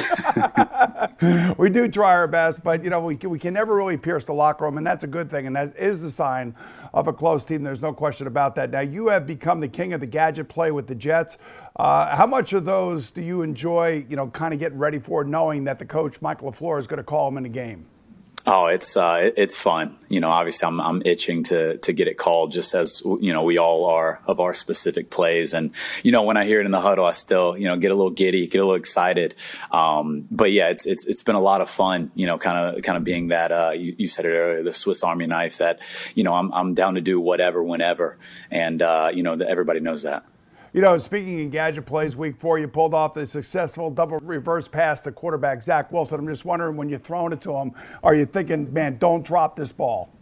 we 1.57 1.69
do 1.69 1.89
try 1.89 2.11
our 2.11 2.27
best, 2.27 2.63
but 2.63 2.83
you 2.83 2.89
know 2.89 3.01
we 3.01 3.17
can, 3.17 3.29
we 3.29 3.37
can 3.37 3.53
never 3.53 3.75
really 3.75 3.97
pierce 3.97 4.25
the 4.25 4.33
locker 4.33 4.63
room, 4.63 4.77
and 4.77 4.87
that's 4.87 5.03
a 5.03 5.07
good 5.07 5.29
thing, 5.29 5.45
and 5.45 5.55
that 5.57 5.75
is 5.75 6.01
a 6.01 6.09
sign 6.09 6.55
of 6.93 7.07
a 7.07 7.13
close 7.13 7.43
team. 7.43 7.63
There's 7.63 7.81
no 7.81 7.91
question 7.91 8.27
about 8.27 8.55
that. 8.55 8.69
Now 8.69 8.79
you 8.79 9.09
have 9.09 9.27
become 9.27 9.59
the 9.59 9.67
king 9.67 9.91
of 9.91 9.99
the 9.99 10.07
gadget 10.07 10.47
play 10.47 10.71
with 10.71 10.87
the 10.87 10.95
Jets. 10.95 11.37
Uh, 11.75 12.15
how 12.15 12.25
much 12.25 12.53
of 12.53 12.63
those 12.63 13.11
do 13.11 13.21
you 13.21 13.41
enjoy? 13.41 14.05
You 14.07 14.15
know, 14.15 14.27
kind 14.27 14.53
of 14.53 14.59
getting 14.59 14.77
ready 14.77 14.99
for, 14.99 15.25
knowing 15.25 15.65
that 15.65 15.77
the 15.77 15.85
coach 15.85 16.21
Michael 16.21 16.51
LaFleur 16.51 16.79
is 16.79 16.87
going 16.87 16.99
to 16.99 17.03
call 17.03 17.27
him 17.27 17.35
in 17.35 17.43
the 17.43 17.49
game. 17.49 17.85
Oh, 18.47 18.67
it's 18.67 18.95
uh, 18.95 19.31
it's 19.35 19.57
fun. 19.57 19.97
You 20.07 20.19
know, 20.19 20.29
obviously, 20.29 20.67
I'm 20.67 20.79
I'm 20.79 21.01
itching 21.03 21.43
to 21.45 21.77
to 21.77 21.93
get 21.93 22.07
it 22.07 22.15
called, 22.15 22.51
just 22.51 22.75
as 22.75 23.01
you 23.03 23.33
know 23.33 23.41
we 23.41 23.57
all 23.57 23.85
are 23.85 24.21
of 24.27 24.39
our 24.39 24.53
specific 24.53 25.09
plays. 25.09 25.55
And 25.55 25.71
you 26.03 26.11
know, 26.11 26.21
when 26.21 26.37
I 26.37 26.45
hear 26.45 26.59
it 26.59 26.65
in 26.65 26.71
the 26.71 26.79
huddle, 26.79 27.05
I 27.05 27.11
still 27.11 27.57
you 27.57 27.67
know 27.67 27.75
get 27.75 27.89
a 27.89 27.95
little 27.95 28.11
giddy, 28.11 28.45
get 28.45 28.59
a 28.59 28.61
little 28.61 28.75
excited. 28.75 29.33
Um, 29.71 30.27
but 30.29 30.51
yeah, 30.51 30.69
it's 30.69 30.85
it's 30.85 31.07
it's 31.07 31.23
been 31.23 31.35
a 31.35 31.41
lot 31.41 31.61
of 31.61 31.71
fun. 31.71 32.11
You 32.13 32.27
know, 32.27 32.37
kind 32.37 32.77
of 32.77 32.83
kind 32.83 32.97
of 32.97 33.03
being 33.03 33.29
that 33.29 33.51
uh, 33.51 33.71
you, 33.71 33.95
you, 33.97 34.07
said 34.07 34.25
it 34.25 34.29
earlier, 34.29 34.61
the 34.61 34.73
Swiss 34.73 35.03
Army 35.03 35.25
knife. 35.25 35.57
That 35.57 35.79
you 36.13 36.23
know, 36.23 36.35
I'm 36.35 36.53
I'm 36.53 36.75
down 36.75 36.95
to 36.95 37.01
do 37.01 37.19
whatever, 37.19 37.63
whenever, 37.63 38.17
and 38.51 38.79
uh, 38.79 39.09
you 39.11 39.23
know, 39.23 39.33
everybody 39.33 39.79
knows 39.79 40.03
that. 40.03 40.23
You 40.75 40.81
know, 40.81 40.97
speaking 40.97 41.39
in 41.39 41.51
gadget 41.51 41.85
plays, 41.85 42.17
week 42.17 42.37
four, 42.37 42.59
you 42.59 42.67
pulled 42.67 42.93
off 42.93 43.13
the 43.13 43.25
successful 43.25 43.89
double 43.89 44.19
reverse 44.19 44.67
pass 44.67 44.99
to 45.03 45.11
quarterback 45.13 45.63
Zach 45.63 45.89
Wilson. 45.89 46.19
I'm 46.19 46.27
just 46.27 46.43
wondering 46.43 46.75
when 46.75 46.89
you're 46.89 46.99
throwing 46.99 47.31
it 47.31 47.39
to 47.43 47.53
him, 47.53 47.71
are 48.03 48.13
you 48.13 48.25
thinking, 48.25 48.73
man, 48.73 48.97
don't 48.97 49.25
drop 49.25 49.55
this 49.55 49.71
ball? 49.71 50.14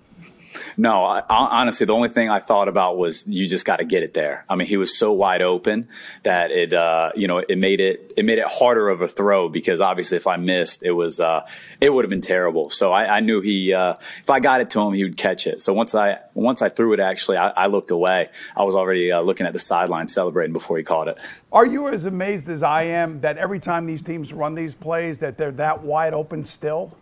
No, 0.77 1.03
I, 1.03 1.23
honestly, 1.29 1.85
the 1.85 1.93
only 1.93 2.09
thing 2.09 2.29
I 2.29 2.39
thought 2.39 2.67
about 2.67 2.97
was 2.97 3.27
you 3.27 3.47
just 3.47 3.65
got 3.65 3.77
to 3.77 3.85
get 3.85 4.03
it 4.03 4.13
there. 4.13 4.45
I 4.49 4.55
mean, 4.55 4.67
he 4.67 4.77
was 4.77 4.97
so 4.97 5.11
wide 5.11 5.41
open 5.41 5.87
that 6.23 6.51
it, 6.51 6.73
uh, 6.73 7.11
you 7.15 7.27
know, 7.27 7.39
it 7.39 7.57
made 7.57 7.79
it 7.79 8.13
it 8.15 8.25
made 8.25 8.37
it 8.37 8.45
harder 8.47 8.89
of 8.89 9.01
a 9.01 9.07
throw 9.07 9.49
because 9.49 9.81
obviously, 9.81 10.17
if 10.17 10.27
I 10.27 10.37
missed, 10.37 10.83
it 10.83 10.91
was 10.91 11.19
uh, 11.19 11.47
it 11.81 11.93
would 11.93 12.05
have 12.05 12.09
been 12.09 12.21
terrible. 12.21 12.69
So 12.69 12.91
I, 12.91 13.17
I 13.17 13.19
knew 13.19 13.41
he, 13.41 13.73
uh, 13.73 13.93
if 13.93 14.29
I 14.29 14.39
got 14.39 14.61
it 14.61 14.69
to 14.71 14.81
him, 14.81 14.93
he 14.93 15.03
would 15.03 15.17
catch 15.17 15.47
it. 15.47 15.61
So 15.61 15.73
once 15.73 15.95
I 15.95 16.19
once 16.33 16.61
I 16.61 16.69
threw 16.69 16.93
it, 16.93 16.99
actually, 16.99 17.37
I, 17.37 17.49
I 17.49 17.67
looked 17.67 17.91
away. 17.91 18.29
I 18.55 18.63
was 18.63 18.75
already 18.75 19.11
uh, 19.11 19.21
looking 19.21 19.45
at 19.45 19.53
the 19.53 19.59
sideline 19.59 20.07
celebrating 20.07 20.53
before 20.53 20.77
he 20.77 20.83
caught 20.83 21.07
it. 21.07 21.19
Are 21.51 21.65
you 21.65 21.87
as 21.87 22.05
amazed 22.05 22.49
as 22.49 22.63
I 22.63 22.83
am 22.83 23.21
that 23.21 23.37
every 23.37 23.59
time 23.59 23.85
these 23.85 24.01
teams 24.01 24.33
run 24.33 24.55
these 24.55 24.75
plays 24.75 25.19
that 25.19 25.37
they're 25.37 25.51
that 25.51 25.83
wide 25.83 26.13
open 26.13 26.43
still? 26.43 26.95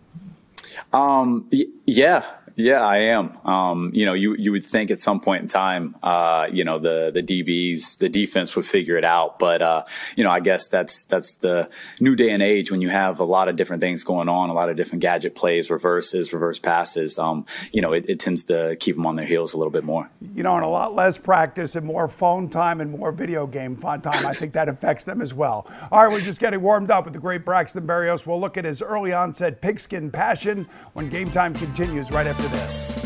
Um, 0.94 1.48
y- 1.52 1.66
yeah, 1.86 2.24
yeah, 2.56 2.86
I 2.86 2.98
am. 2.98 3.38
Um, 3.46 3.92
you 3.94 4.06
know, 4.06 4.14
you 4.14 4.36
you 4.36 4.52
would 4.52 4.64
think 4.64 4.92
at 4.92 5.00
some 5.00 5.20
point 5.20 5.44
in 5.44 5.48
time, 5.48 5.96
uh, 6.04 6.48
you 6.52 6.64
know, 6.64 6.80
the 6.80 7.12
the 7.14 7.24
DBs, 7.24 7.98
the 7.98 8.10
defense 8.10 8.56
would 8.56 8.66
figure 8.66 8.98
it 8.98 9.06
out. 9.06 9.40
But 9.40 9.62
uh, 9.62 9.84
you 10.16 10.24
know, 10.24 10.32
I 10.32 10.40
guess 10.40 10.68
that's 10.68 11.06
that's 11.06 11.36
the 11.36 11.70
new 12.00 12.16
day 12.16 12.32
and 12.32 12.44
age 12.44 12.72
when 12.72 12.82
you 12.82 12.90
have 12.90 13.20
a 13.20 13.24
lot 13.24 13.48
of 13.48 13.56
different 13.56 13.82
things 13.82 14.04
going 14.04 14.30
on, 14.30 14.50
a 14.50 14.54
lot 14.54 14.70
of 14.70 14.78
different 14.78 15.02
gadget 15.02 15.36
plays, 15.36 15.70
reverses, 15.70 16.34
reverse 16.34 16.60
passes. 16.60 17.18
Um, 17.18 17.46
you 17.72 17.82
know, 17.82 17.94
it, 17.94 18.06
it 18.08 18.20
tends 18.20 18.44
to 18.46 18.76
keep 18.80 18.96
them 18.96 19.06
on 19.06 19.16
their 19.16 19.26
heels 19.26 19.54
a 19.54 19.58
little 19.58 19.72
bit 19.72 19.84
more. 19.84 20.10
You 20.36 20.44
know, 20.44 20.56
and 20.56 20.66
a 20.66 20.70
lot 20.70 20.94
less 20.94 21.18
practice 21.18 21.76
and 21.76 21.86
more 21.86 22.08
phone 22.08 22.50
time 22.50 22.82
and 22.82 22.92
more 22.92 23.12
video 23.12 23.48
game 23.48 23.76
time. 23.76 24.02
I 24.06 24.34
think 24.34 24.54
that 24.54 24.70
affects 24.70 25.06
them 25.06 25.22
as 25.22 25.34
well. 25.34 25.68
All 25.92 26.04
right, 26.04 26.12
we're 26.12 26.20
just 26.20 26.40
getting 26.40 26.62
warmed 26.62 26.92
up 26.92 27.06
with 27.06 27.14
the 27.14 27.20
great 27.20 27.46
Braxton 27.46 27.86
Berrios. 27.86 28.26
We'll 28.26 28.40
look 28.40 28.58
at 28.58 28.66
his 28.66 28.82
early 28.82 29.14
onset 29.14 29.62
pigskin 29.62 30.12
passion 30.12 30.68
when 30.94 31.10
game 31.10 31.32
time 31.32 31.54
continues 31.54 32.12
right 32.12 32.28
after 32.28 32.41
after 32.42 32.58
this. 32.58 32.98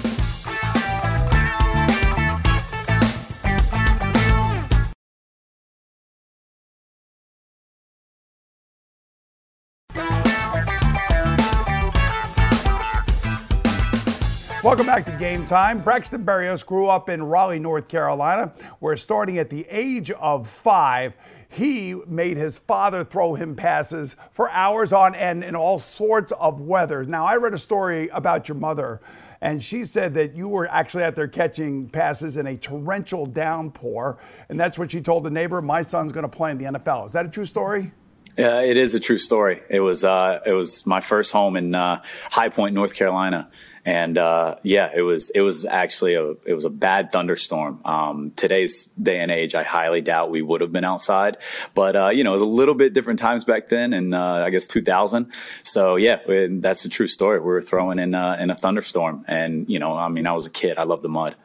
Welcome 14.63 14.87
back 14.87 15.05
to 15.05 15.11
Game 15.19 15.45
Time. 15.45 15.79
Braxton 15.79 16.25
Berrios 16.25 16.65
grew 16.65 16.87
up 16.87 17.07
in 17.07 17.21
Raleigh, 17.21 17.59
North 17.59 17.87
Carolina, 17.87 18.51
where 18.79 18.97
starting 18.97 19.37
at 19.37 19.51
the 19.51 19.67
age 19.69 20.09
of 20.09 20.47
five, 20.47 21.13
he 21.49 21.93
made 22.07 22.37
his 22.37 22.57
father 22.57 23.03
throw 23.03 23.35
him 23.35 23.55
passes 23.55 24.17
for 24.31 24.49
hours 24.49 24.91
on 24.91 25.13
end 25.13 25.43
in 25.43 25.55
all 25.55 25.77
sorts 25.77 26.31
of 26.33 26.61
weather. 26.61 27.03
Now, 27.03 27.25
I 27.25 27.37
read 27.37 27.53
a 27.53 27.59
story 27.59 28.09
about 28.09 28.49
your 28.49 28.57
mother 28.57 29.01
and 29.41 29.61
she 29.61 29.85
said 29.85 30.13
that 30.15 30.35
you 30.35 30.47
were 30.47 30.67
actually 30.67 31.03
out 31.03 31.15
there 31.15 31.27
catching 31.27 31.89
passes 31.89 32.37
in 32.37 32.47
a 32.47 32.57
torrential 32.57 33.25
downpour, 33.25 34.17
and 34.49 34.59
that's 34.59 34.77
what 34.77 34.91
she 34.91 35.01
told 35.01 35.23
the 35.23 35.31
neighbor. 35.31 35.61
My 35.61 35.81
son's 35.81 36.11
going 36.11 36.23
to 36.23 36.29
play 36.29 36.51
in 36.51 36.57
the 36.57 36.65
NFL. 36.65 37.07
Is 37.07 37.11
that 37.13 37.25
a 37.25 37.29
true 37.29 37.45
story? 37.45 37.91
Yeah, 38.37 38.61
it 38.61 38.75
is 38.75 38.95
a 38.95 38.99
true 38.99 39.17
story. 39.17 39.61
It 39.69 39.79
was 39.79 40.03
uh, 40.03 40.41
it 40.45 40.51
was 40.51 40.85
my 40.85 40.99
first 40.99 41.31
home 41.31 41.55
in 41.55 41.73
uh, 41.73 42.03
High 42.31 42.49
Point, 42.49 42.75
North 42.75 42.93
Carolina, 42.95 43.49
and 43.85 44.17
uh, 44.17 44.55
yeah, 44.63 44.91
it 44.93 45.01
was 45.01 45.29
it 45.29 45.41
was 45.41 45.65
actually 45.65 46.15
a 46.15 46.31
it 46.45 46.55
was 46.55 46.65
a 46.65 46.69
bad 46.69 47.11
thunderstorm. 47.11 47.79
Um, 47.85 48.31
today's 48.35 48.87
day 48.87 49.19
and 49.19 49.31
age, 49.31 49.53
I 49.53 49.63
highly 49.63 50.01
doubt 50.01 50.31
we 50.31 50.41
would 50.41 50.61
have 50.61 50.71
been 50.71 50.83
outside, 50.83 51.37
but 51.75 51.95
uh, 51.95 52.09
you 52.11 52.23
know, 52.23 52.31
it 52.31 52.33
was 52.33 52.41
a 52.41 52.47
little 52.47 52.73
bit 52.73 52.93
different 52.93 53.19
times 53.19 53.45
back 53.45 53.69
then, 53.69 53.93
and 53.93 54.15
uh, 54.15 54.43
I 54.45 54.49
guess 54.49 54.65
2000. 54.65 55.31
So 55.61 55.97
yeah, 55.97 56.19
that's 56.49 56.83
a 56.85 56.89
true 56.89 57.07
story. 57.07 57.39
We 57.39 57.45
were 57.45 57.61
throwing 57.61 57.99
in 57.99 58.15
uh, 58.15 58.37
in 58.39 58.49
a 58.49 58.55
thunderstorm, 58.55 59.23
and 59.27 59.69
you 59.69 59.77
know, 59.77 59.95
I 59.95 60.09
mean, 60.09 60.25
I 60.25 60.33
was 60.33 60.47
a 60.47 60.51
kid. 60.51 60.77
I 60.77 60.83
loved 60.83 61.03
the 61.03 61.09
mud. 61.09 61.35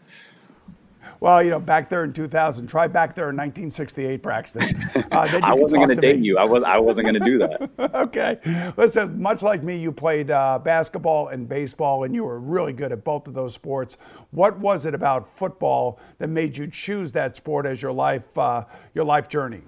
Well, 1.20 1.42
you 1.42 1.50
know, 1.50 1.60
back 1.60 1.90
there 1.90 2.02
in 2.02 2.14
2000, 2.14 2.66
try 2.66 2.86
back 2.88 3.14
there 3.14 3.28
in 3.28 3.36
1968, 3.36 4.22
Braxton. 4.22 4.62
Uh, 5.12 5.26
I 5.42 5.54
wasn't 5.54 5.82
going 5.82 5.94
to 5.94 6.00
date 6.00 6.20
you. 6.20 6.38
I 6.38 6.44
was. 6.44 6.62
I 6.62 6.78
wasn't 6.78 7.06
going 7.06 7.20
to 7.20 7.24
do 7.24 7.38
that. 7.38 7.94
okay. 7.94 8.38
Listen, 8.76 9.20
much 9.20 9.42
like 9.42 9.62
me, 9.62 9.76
you 9.76 9.90
played 9.90 10.30
uh, 10.30 10.58
basketball 10.60 11.28
and 11.28 11.48
baseball, 11.48 12.04
and 12.04 12.14
you 12.14 12.22
were 12.22 12.38
really 12.38 12.72
good 12.72 12.92
at 12.92 13.02
both 13.02 13.26
of 13.26 13.34
those 13.34 13.52
sports. 13.52 13.98
What 14.30 14.58
was 14.58 14.86
it 14.86 14.94
about 14.94 15.26
football 15.26 15.98
that 16.18 16.28
made 16.28 16.56
you 16.56 16.68
choose 16.68 17.12
that 17.12 17.34
sport 17.34 17.66
as 17.66 17.82
your 17.82 17.92
life, 17.92 18.36
uh, 18.38 18.64
your 18.94 19.04
life 19.04 19.28
journey? 19.28 19.62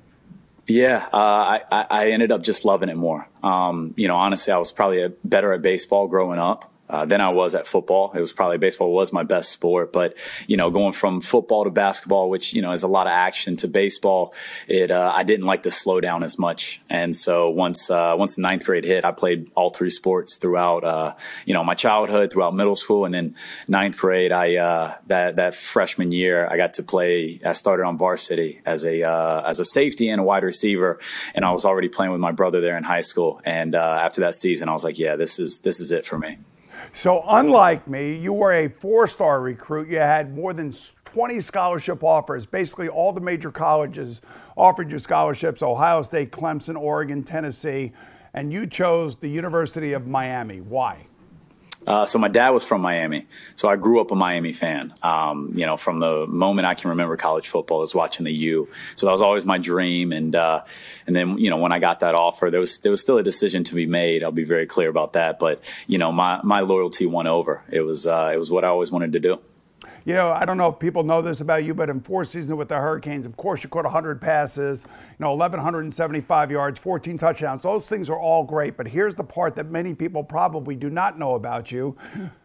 Yeah, 0.69 1.09
uh, 1.13 1.59
I, 1.71 1.87
I 1.91 2.11
ended 2.11 2.31
up 2.31 2.43
just 2.43 2.65
loving 2.65 2.89
it 2.89 2.97
more. 2.97 3.29
Um, 3.43 3.95
you 3.97 4.07
know, 4.07 4.17
honestly, 4.17 4.53
I 4.53 4.59
was 4.59 4.71
probably 4.71 5.13
better 5.25 5.53
at 5.53 5.63
baseball 5.63 6.07
growing 6.07 6.39
up 6.39 6.72
uh, 6.93 7.07
than 7.07 7.23
I 7.23 7.31
was 7.31 7.55
at 7.55 7.67
football. 7.67 8.13
It 8.13 8.21
was 8.21 8.35
probably 8.35 8.59
baseball 8.59 8.93
was 8.93 9.15
my 9.15 9.23
best 9.23 9.51
sport, 9.51 9.93
but 9.95 10.15
you 10.47 10.59
know, 10.59 10.71
going 10.71 10.93
from 10.93 11.23
football 11.23 11.65
to 11.65 11.71
basketball, 11.71 12.29
which 12.29 12.53
you 12.53 12.61
know 12.61 12.73
is 12.73 12.83
a 12.83 12.89
lot 12.89 13.07
of 13.07 13.13
action, 13.13 13.57
to 13.57 13.69
baseball, 13.69 14.35
it 14.69 14.91
uh, 14.91 15.11
I 15.15 15.25
didn't 15.25 15.47
like 15.47 15.63
to 15.63 15.71
slow 15.71 16.01
down 16.01 16.23
as 16.23 16.39
much. 16.39 16.83
And 16.91 17.17
so 17.17 17.49
once 17.49 17.91
uh, 17.91 18.15
once 18.19 18.37
ninth 18.37 18.67
grade 18.67 18.85
hit, 18.85 19.07
I 19.07 19.13
played 19.13 19.51
all 19.55 19.71
three 19.71 19.89
sports 19.89 20.37
throughout 20.37 20.85
uh, 20.85 21.15
you 21.47 21.55
know 21.55 21.65
my 21.65 21.75
childhood, 21.75 22.31
throughout 22.31 22.55
middle 22.55 22.77
school, 22.77 23.07
and 23.07 23.15
then 23.15 23.35
ninth 23.67 23.97
grade. 23.97 24.31
I 24.31 24.57
uh, 24.57 24.95
that 25.07 25.37
that 25.37 25.55
freshman 25.55 26.13
year, 26.13 26.47
I 26.47 26.59
got 26.59 26.75
to 26.75 26.83
play. 26.83 27.41
I 27.43 27.53
started 27.53 27.85
on 27.85 27.97
varsity 27.97 28.61
as 28.67 28.85
a 28.85 29.03
uh, 29.03 29.49
as 29.49 29.61
a 29.61 29.65
safety 29.65 30.11
and 30.11 30.21
a 30.21 30.25
wide 30.25 30.45
receiver, 30.45 31.01
and 31.35 31.43
I 31.43 31.53
was 31.53 31.65
already 31.65 31.89
playing 31.89 32.13
with 32.13 32.21
my 32.21 32.33
brother 32.33 32.61
there 32.61 32.77
in 32.77 32.85
high 32.85 33.01
school. 33.01 33.41
And 33.47 33.75
after 33.75 34.21
that 34.23 34.35
season, 34.35 34.69
I 34.69 34.73
was 34.73 34.85
like, 34.85 34.99
yeah, 34.99 35.17
this 35.17 35.39
is 35.39 35.61
this 35.61 35.81
is 35.81 35.91
it 35.91 36.05
for 36.05 36.19
me. 36.19 36.37
So, 36.95 37.25
unlike 37.27 37.89
me, 37.89 38.15
you 38.15 38.35
were 38.35 38.53
a 38.53 38.69
four 38.69 39.07
star 39.07 39.41
recruit. 39.41 39.89
You 39.89 39.99
had 39.99 40.35
more 40.35 40.53
than 40.53 40.73
20 41.07 41.41
scholarship 41.41 42.05
offers. 42.05 42.45
Basically, 42.45 42.89
all 42.89 43.13
the 43.15 43.21
major 43.21 43.51
colleges 43.51 44.21
offered 44.59 44.93
you 44.93 44.99
scholarships 44.99 45.63
Ohio 45.63 46.03
State, 46.03 46.33
Clemson, 46.33 46.79
Oregon, 46.79 47.25
Tennessee, 47.25 47.93
and 48.35 48.53
you 48.53 48.67
chose 48.67 49.17
the 49.17 49.29
University 49.29 49.95
of 49.95 50.07
Miami. 50.07 50.61
Why? 50.61 51.07
Uh, 51.87 52.07
so 52.07 52.19
my 52.19 52.29
dad 52.29 52.51
was 52.51 52.65
from 52.65 52.81
Miami, 52.81 53.27
so 53.55 53.69
I 53.69 53.77
grew 53.77 54.01
up 54.01 54.11
a 54.11 54.15
Miami 54.15 54.53
fan. 54.53 54.93
Um, 55.03 55.53
you 55.55 55.67
know, 55.67 55.77
from 55.77 55.99
the 55.99 56.27
moment 56.27 56.67
I 56.67 56.75
can 56.75 56.91
remember 56.91 57.17
college 57.17 57.49
football, 57.49 57.79
I 57.79 57.81
was 57.81 57.95
watching 57.95 58.25
the 58.25 58.33
U. 58.33 58.69
So 58.97 59.07
that 59.07 59.13
was 59.13 59.23
always 59.23 59.45
my 59.45 59.59
dream. 59.59 60.13
And 60.13 60.35
uh, 60.37 60.65
and 61.07 61.17
then 61.17 61.39
you 61.39 61.51
know 61.51 61.57
when 61.57 61.73
I 61.73 61.79
got 61.79 62.01
that 62.01 62.15
offer, 62.15 62.51
there 62.51 62.61
was 62.61 62.79
there 62.81 62.91
was 62.91 63.01
still 63.01 63.19
a 63.19 63.23
decision 63.23 63.65
to 63.65 63.75
be 63.75 63.87
made. 63.87 64.23
I'll 64.23 64.33
be 64.33 64.45
very 64.45 64.67
clear 64.67 64.89
about 64.89 65.15
that. 65.15 65.39
But 65.39 65.61
you 65.87 65.99
know, 65.99 66.13
my 66.13 66.41
my 66.43 66.61
loyalty 66.61 67.07
won 67.07 67.27
over. 67.27 67.63
It 67.71 67.81
was 67.81 68.07
uh, 68.07 68.31
it 68.33 68.39
was 68.39 68.51
what 68.51 68.65
I 68.65 68.69
always 68.69 68.93
wanted 68.93 69.13
to 69.13 69.21
do. 69.21 69.41
You 70.05 70.15
know, 70.15 70.33
I 70.33 70.45
don't 70.45 70.59
know 70.59 70.69
if 70.69 70.79
people 70.81 71.05
know 71.05 71.23
this 71.23 71.41
about 71.41 71.65
you, 71.65 71.75
but 71.75 71.89
in 71.89 72.01
four 72.01 72.25
seasons 72.25 72.55
with 72.55 72.69
the 72.69 72.77
Hurricanes, 72.77 73.25
of 73.25 73.37
course, 73.37 73.63
you 73.63 73.69
caught 73.69 73.85
100 73.85 74.21
passes, 74.21 74.85
you 74.89 75.17
know, 75.21 75.31
1,175 75.31 76.51
yards, 76.51 76.79
14 76.79 77.19
touchdowns. 77.19 77.63
Those 77.63 77.89
things 77.89 78.11
are 78.11 78.19
all 78.19 78.43
great, 78.43 78.77
but 78.77 78.89
here's 78.89 79.15
the 79.15 79.23
part 79.23 79.55
that 79.55 79.71
many 79.71 79.95
people 79.95 80.25
probably 80.25 80.75
do 80.75 80.91
not 80.91 81.19
know 81.19 81.37
about 81.37 81.71
you. 81.71 81.97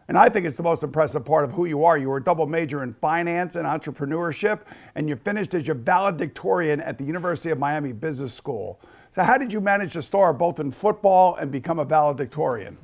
And 0.06 0.16
I 0.16 0.28
think 0.28 0.46
it's 0.46 0.56
the 0.56 0.62
most 0.62 0.84
impressive 0.84 1.24
part 1.24 1.44
of 1.44 1.52
who 1.52 1.66
you 1.66 1.84
are. 1.84 1.98
You 1.98 2.08
were 2.08 2.18
a 2.18 2.22
double 2.22 2.46
major 2.46 2.82
in 2.82 2.94
finance 2.94 3.56
and 3.56 3.66
entrepreneurship, 3.66 4.60
and 4.94 5.08
you 5.08 5.16
finished 5.16 5.54
as 5.54 5.66
your 5.66 5.76
valedictorian 5.76 6.80
at 6.80 6.96
the 6.96 7.04
University 7.04 7.50
of 7.50 7.58
Miami 7.58 7.92
Business 7.92 8.32
School. 8.32 8.80
So, 9.10 9.22
how 9.22 9.36
did 9.36 9.52
you 9.52 9.60
manage 9.60 9.94
to 9.94 10.02
star 10.02 10.32
both 10.32 10.60
in 10.60 10.70
football 10.70 11.36
and 11.36 11.50
become 11.50 11.78
a 11.78 11.84
valedictorian? 11.84 12.78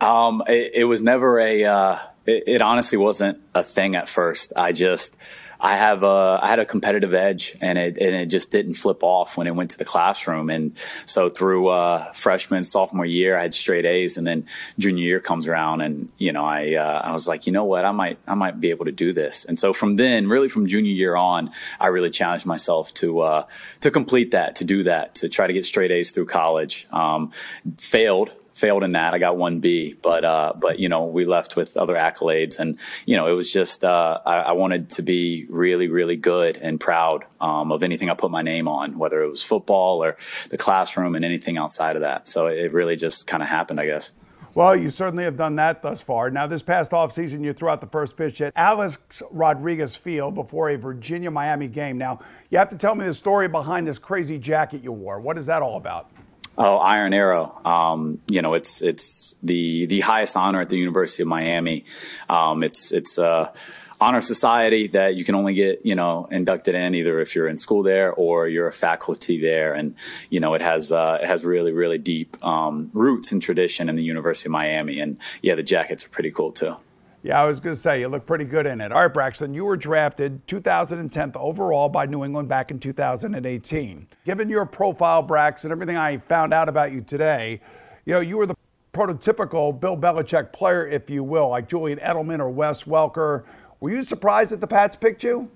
Um, 0.00 0.42
it, 0.48 0.72
it, 0.74 0.84
was 0.84 1.02
never 1.02 1.38
a. 1.38 1.64
Uh, 1.64 1.98
it, 2.26 2.44
it, 2.46 2.62
honestly 2.62 2.98
wasn't 2.98 3.40
a 3.54 3.62
thing 3.62 3.94
at 3.96 4.08
first. 4.08 4.52
I 4.56 4.72
just, 4.72 5.16
I 5.60 5.76
have 5.76 6.02
a, 6.02 6.38
I 6.42 6.48
had 6.48 6.58
a 6.58 6.66
competitive 6.66 7.14
edge, 7.14 7.56
and 7.60 7.78
it 7.78 7.96
and 7.98 8.14
it 8.14 8.26
just 8.26 8.52
didn't 8.52 8.74
flip 8.74 9.02
off 9.02 9.36
when 9.36 9.46
it 9.46 9.54
went 9.54 9.70
to 9.70 9.78
the 9.78 9.84
classroom. 9.84 10.50
And 10.50 10.76
so 11.06 11.30
through 11.30 11.68
uh, 11.68 12.12
freshman, 12.12 12.64
sophomore 12.64 13.06
year, 13.06 13.38
I 13.38 13.42
had 13.42 13.54
straight 13.54 13.86
A's, 13.86 14.16
and 14.16 14.26
then 14.26 14.46
junior 14.78 15.04
year 15.04 15.20
comes 15.20 15.48
around, 15.48 15.80
and 15.80 16.12
you 16.18 16.32
know, 16.32 16.44
I 16.44 16.74
uh, 16.74 17.02
I 17.04 17.12
was 17.12 17.26
like, 17.26 17.46
you 17.46 17.52
know 17.52 17.64
what, 17.64 17.84
I 17.84 17.92
might 17.92 18.18
I 18.26 18.34
might 18.34 18.60
be 18.60 18.70
able 18.70 18.84
to 18.84 18.92
do 18.92 19.12
this. 19.12 19.46
And 19.46 19.58
so 19.58 19.72
from 19.72 19.96
then, 19.96 20.28
really 20.28 20.48
from 20.48 20.66
junior 20.66 20.92
year 20.92 21.16
on, 21.16 21.50
I 21.80 21.86
really 21.86 22.10
challenged 22.10 22.46
myself 22.46 22.92
to 22.94 23.20
uh, 23.20 23.46
to 23.80 23.90
complete 23.90 24.32
that, 24.32 24.56
to 24.56 24.64
do 24.64 24.82
that, 24.82 25.14
to 25.16 25.28
try 25.28 25.46
to 25.46 25.52
get 25.52 25.64
straight 25.64 25.90
A's 25.90 26.12
through 26.12 26.26
college. 26.26 26.86
Um, 26.92 27.32
failed 27.78 28.32
failed 28.54 28.84
in 28.84 28.92
that. 28.92 29.12
I 29.12 29.18
got 29.18 29.36
one 29.36 29.60
B, 29.60 29.94
but 30.00 30.24
uh, 30.24 30.52
but 30.56 30.78
you 30.78 30.88
know 30.88 31.04
we 31.04 31.24
left 31.24 31.56
with 31.56 31.76
other 31.76 31.94
accolades, 31.94 32.58
and 32.58 32.78
you 33.04 33.16
know 33.16 33.26
it 33.26 33.32
was 33.32 33.52
just 33.52 33.84
uh, 33.84 34.20
I, 34.24 34.36
I, 34.36 34.52
wanted 34.52 34.90
to 34.90 35.02
be 35.02 35.46
really 35.50 35.88
really 35.88 36.16
good 36.16 36.56
and 36.56 36.80
proud 36.80 37.24
um, 37.40 37.72
of 37.72 37.82
anything 37.82 38.08
I 38.08 38.14
put 38.14 38.30
my 38.30 38.42
name 38.42 38.68
on, 38.68 38.98
whether 38.98 39.22
it 39.22 39.28
was 39.28 39.42
football 39.42 40.02
or 40.02 40.16
the 40.50 40.56
classroom 40.56 41.14
and 41.14 41.24
anything 41.24 41.58
outside 41.58 41.96
of 41.96 42.02
that. 42.02 42.28
So 42.28 42.46
it 42.46 42.72
really 42.72 42.96
just 42.96 43.26
kind 43.26 43.42
of 43.42 43.48
happened, 43.48 43.80
I 43.80 43.86
guess. 43.86 44.12
Well, 44.54 44.76
you 44.76 44.88
certainly 44.88 45.24
have 45.24 45.36
done 45.36 45.56
that 45.56 45.82
thus 45.82 46.00
far. 46.00 46.30
Now, 46.30 46.46
this 46.46 46.62
past 46.62 46.92
offseason, 46.92 47.42
you 47.42 47.52
threw 47.52 47.70
out 47.70 47.80
the 47.80 47.88
first 47.88 48.16
pitch 48.16 48.40
at 48.40 48.52
Alex 48.54 49.20
Rodriguez 49.32 49.96
Field 49.96 50.36
before 50.36 50.70
a 50.70 50.76
Virginia 50.76 51.28
Miami 51.28 51.66
game. 51.66 51.98
Now, 51.98 52.20
you 52.50 52.58
have 52.58 52.68
to 52.68 52.78
tell 52.78 52.94
me 52.94 53.04
the 53.04 53.14
story 53.14 53.48
behind 53.48 53.84
this 53.84 53.98
crazy 53.98 54.38
jacket 54.38 54.84
you 54.84 54.92
wore. 54.92 55.18
What 55.18 55.38
is 55.38 55.46
that 55.46 55.60
all 55.60 55.76
about? 55.76 56.08
Oh, 56.56 56.76
Iron 56.78 57.12
Arrow. 57.12 57.60
Um, 57.64 58.20
you 58.28 58.40
know, 58.40 58.54
it's 58.54 58.80
it's 58.80 59.34
the 59.42 59.86
the 59.86 60.00
highest 60.00 60.36
honor 60.36 60.60
at 60.60 60.68
the 60.68 60.78
University 60.78 61.22
of 61.22 61.28
Miami. 61.28 61.84
Um, 62.28 62.62
it's 62.62 62.92
it's 62.92 63.18
a 63.18 63.52
honor 64.00 64.20
society 64.20 64.88
that 64.88 65.16
you 65.16 65.24
can 65.24 65.34
only 65.34 65.54
get 65.54 65.84
you 65.84 65.94
know 65.96 66.28
inducted 66.30 66.74
in 66.74 66.94
either 66.94 67.20
if 67.20 67.34
you're 67.34 67.48
in 67.48 67.56
school 67.56 67.82
there 67.82 68.12
or 68.12 68.46
you're 68.46 68.68
a 68.68 68.72
faculty 68.72 69.40
there, 69.40 69.74
and 69.74 69.96
you 70.30 70.38
know 70.38 70.54
it 70.54 70.62
has 70.62 70.92
uh, 70.92 71.18
it 71.20 71.26
has 71.26 71.44
really 71.44 71.72
really 71.72 71.98
deep 71.98 72.36
um, 72.44 72.90
roots 72.92 73.32
and 73.32 73.42
tradition 73.42 73.88
in 73.88 73.96
the 73.96 74.04
University 74.04 74.48
of 74.48 74.52
Miami. 74.52 75.00
And 75.00 75.16
yeah, 75.42 75.56
the 75.56 75.64
jackets 75.64 76.06
are 76.06 76.10
pretty 76.10 76.30
cool 76.30 76.52
too. 76.52 76.76
Yeah, 77.24 77.40
I 77.40 77.46
was 77.46 77.58
going 77.58 77.74
to 77.74 77.80
say, 77.80 78.00
you 78.00 78.08
look 78.08 78.26
pretty 78.26 78.44
good 78.44 78.66
in 78.66 78.82
it. 78.82 78.92
All 78.92 79.00
right, 79.00 79.12
Braxton, 79.12 79.54
you 79.54 79.64
were 79.64 79.78
drafted 79.78 80.46
2010th 80.46 81.36
overall 81.36 81.88
by 81.88 82.04
New 82.04 82.22
England 82.22 82.50
back 82.50 82.70
in 82.70 82.78
2018. 82.78 84.06
Given 84.26 84.50
your 84.50 84.66
profile, 84.66 85.22
Braxton, 85.22 85.72
everything 85.72 85.96
I 85.96 86.18
found 86.18 86.52
out 86.52 86.68
about 86.68 86.92
you 86.92 87.00
today, 87.00 87.62
you 88.04 88.12
know, 88.12 88.20
you 88.20 88.36
were 88.36 88.44
the 88.44 88.54
prototypical 88.92 89.80
Bill 89.80 89.96
Belichick 89.96 90.52
player, 90.52 90.86
if 90.86 91.08
you 91.08 91.24
will, 91.24 91.48
like 91.48 91.66
Julian 91.66 91.98
Edelman 92.00 92.40
or 92.40 92.50
Wes 92.50 92.84
Welker. 92.84 93.44
Were 93.80 93.90
you 93.90 94.02
surprised 94.02 94.52
that 94.52 94.60
the 94.60 94.66
Pats 94.66 94.94
picked 94.94 95.24
you? 95.24 95.50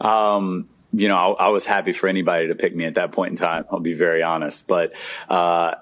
Um, 0.00 0.68
you 0.92 1.08
know, 1.08 1.16
I, 1.16 1.46
I, 1.46 1.48
was 1.48 1.66
happy 1.66 1.92
for 1.92 2.08
anybody 2.08 2.46
to 2.46 2.54
pick 2.54 2.74
me 2.74 2.84
at 2.84 2.94
that 2.94 3.10
point 3.10 3.30
in 3.30 3.36
time. 3.36 3.64
I'll 3.68 3.80
be 3.80 3.94
very 3.94 4.22
honest, 4.22 4.68
but 4.68 4.92
uh, 5.28 5.74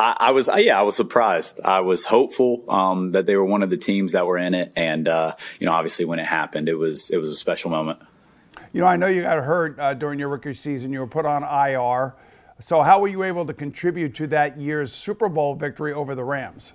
I, 0.00 0.16
I 0.18 0.30
was, 0.30 0.48
yeah, 0.56 0.78
I 0.78 0.82
was 0.82 0.96
surprised. 0.96 1.60
I 1.62 1.80
was 1.80 2.06
hopeful 2.06 2.64
um, 2.68 3.12
that 3.12 3.26
they 3.26 3.36
were 3.36 3.44
one 3.44 3.62
of 3.62 3.68
the 3.68 3.76
teams 3.76 4.12
that 4.12 4.26
were 4.26 4.38
in 4.38 4.54
it, 4.54 4.72
and 4.74 5.06
uh, 5.06 5.36
you 5.58 5.66
know, 5.66 5.72
obviously, 5.72 6.06
when 6.06 6.18
it 6.18 6.26
happened, 6.26 6.68
it 6.68 6.74
was 6.74 7.10
it 7.10 7.18
was 7.18 7.28
a 7.28 7.34
special 7.34 7.70
moment. 7.70 8.00
You 8.72 8.80
know, 8.80 8.86
I 8.86 8.96
know 8.96 9.08
you 9.08 9.22
got 9.22 9.44
hurt 9.44 9.78
uh, 9.78 9.94
during 9.94 10.18
your 10.18 10.28
rookie 10.28 10.54
season. 10.54 10.92
You 10.92 11.00
were 11.00 11.06
put 11.06 11.26
on 11.26 11.42
IR. 11.42 12.14
So, 12.60 12.82
how 12.82 13.00
were 13.00 13.08
you 13.08 13.24
able 13.24 13.44
to 13.44 13.52
contribute 13.52 14.14
to 14.16 14.26
that 14.28 14.58
year's 14.58 14.92
Super 14.92 15.28
Bowl 15.28 15.54
victory 15.54 15.92
over 15.92 16.14
the 16.14 16.24
Rams? 16.24 16.74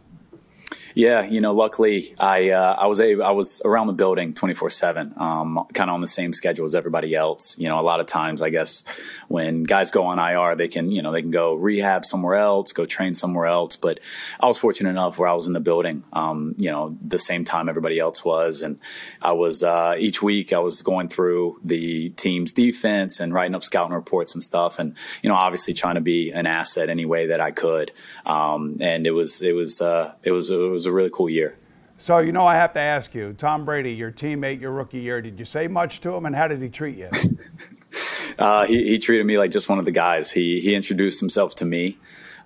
Yeah, 0.96 1.26
you 1.26 1.42
know, 1.42 1.54
luckily 1.54 2.16
I 2.18 2.52
uh, 2.52 2.74
I 2.80 2.88
was 2.88 3.02
a 3.02 3.22
I 3.22 3.32
was 3.32 3.62
around 3.66 3.88
the 3.88 3.94
building 3.94 4.34
twenty 4.34 4.54
four 4.54 4.70
seven, 4.70 5.14
um, 5.18 5.68
kind 5.74 5.90
of 5.90 5.94
on 5.94 6.00
the 6.00 6.08
same 6.08 6.32
schedule 6.32 6.64
as 6.64 6.74
everybody 6.74 7.14
else. 7.14 7.60
You 7.60 7.68
know, 7.68 7.78
a 7.78 7.84
lot 7.84 8.00
of 8.00 8.06
times 8.06 8.42
I 8.42 8.50
guess 8.50 8.86
when 9.28 9.64
guys 9.64 9.92
go 9.92 10.06
on 10.06 10.20
IR, 10.20 10.56
they 10.56 10.70
can 10.70 10.92
you 10.92 11.02
know 11.02 11.12
they 11.12 11.22
can 11.22 11.32
go 11.32 11.54
rehab 11.54 12.06
somewhere 12.06 12.36
else, 12.36 12.72
go 12.72 12.86
train 12.86 13.14
somewhere 13.14 13.46
else. 13.46 13.76
But 13.76 14.00
I 14.40 14.46
was 14.46 14.58
fortunate 14.58 14.90
enough 14.90 15.20
where 15.20 15.28
I 15.28 15.34
was 15.34 15.48
in 15.48 15.54
the 15.54 15.60
building, 15.60 16.06
um, 16.14 16.56
you 16.58 16.72
know, 16.72 16.98
the 17.02 17.20
same 17.20 17.44
time 17.44 17.68
everybody 17.68 18.00
else 18.00 18.24
was, 18.24 18.62
and 18.62 18.80
I 19.22 19.34
was 19.34 19.64
uh, 19.64 19.96
each 20.00 20.22
week 20.22 20.54
I 20.54 20.60
was 20.60 20.82
going 20.82 21.10
through 21.10 21.60
the 21.62 22.12
team's 22.12 22.54
defense 22.54 23.20
and 23.20 23.34
writing 23.34 23.54
up 23.54 23.66
scouting 23.66 23.94
reports 23.94 24.34
and 24.34 24.42
stuff, 24.42 24.80
and 24.80 24.96
you 25.22 25.28
know, 25.28 25.36
obviously 25.36 25.74
trying 25.74 25.96
to 25.96 26.02
be 26.02 26.32
an 26.32 26.48
asset 26.48 26.88
any 26.88 27.04
way 27.04 27.28
that 27.28 27.42
I 27.42 27.52
could. 27.52 27.92
Um, 28.26 28.78
and 28.80 29.06
it 29.06 29.12
was 29.12 29.44
it 29.44 29.54
was 29.54 29.82
uh, 29.82 30.14
it 30.24 30.32
was 30.32 30.52
it 30.52 30.56
was 30.56 30.85
a 30.86 30.92
really 30.92 31.10
cool 31.12 31.30
year. 31.30 31.58
So, 31.98 32.20
you 32.20 32.34
know, 32.34 32.46
I 32.46 32.56
have 32.56 32.74
to 32.74 32.80
ask 32.80 33.16
you, 33.16 33.34
Tom 33.34 33.64
Brady, 33.64 33.94
your 33.94 34.12
teammate, 34.12 34.60
your 34.60 34.72
rookie 34.72 35.00
year, 35.00 35.22
did 35.22 35.40
you 35.40 35.46
say 35.46 35.68
much 35.68 36.02
to 36.02 36.14
him 36.14 36.26
and 36.26 36.36
how 36.36 36.48
did 36.48 36.62
he 36.62 36.68
treat 36.68 36.98
you? 36.98 37.10
uh, 38.40 38.66
he, 38.66 38.84
he, 38.90 39.00
treated 39.00 39.26
me 39.26 39.38
like 39.38 39.52
just 39.52 39.70
one 39.70 39.80
of 39.80 39.86
the 39.86 39.92
guys. 39.92 40.30
He, 40.30 40.60
he 40.60 40.76
introduced 40.76 41.22
himself 41.22 41.56
to 41.56 41.66
me, 41.66 41.98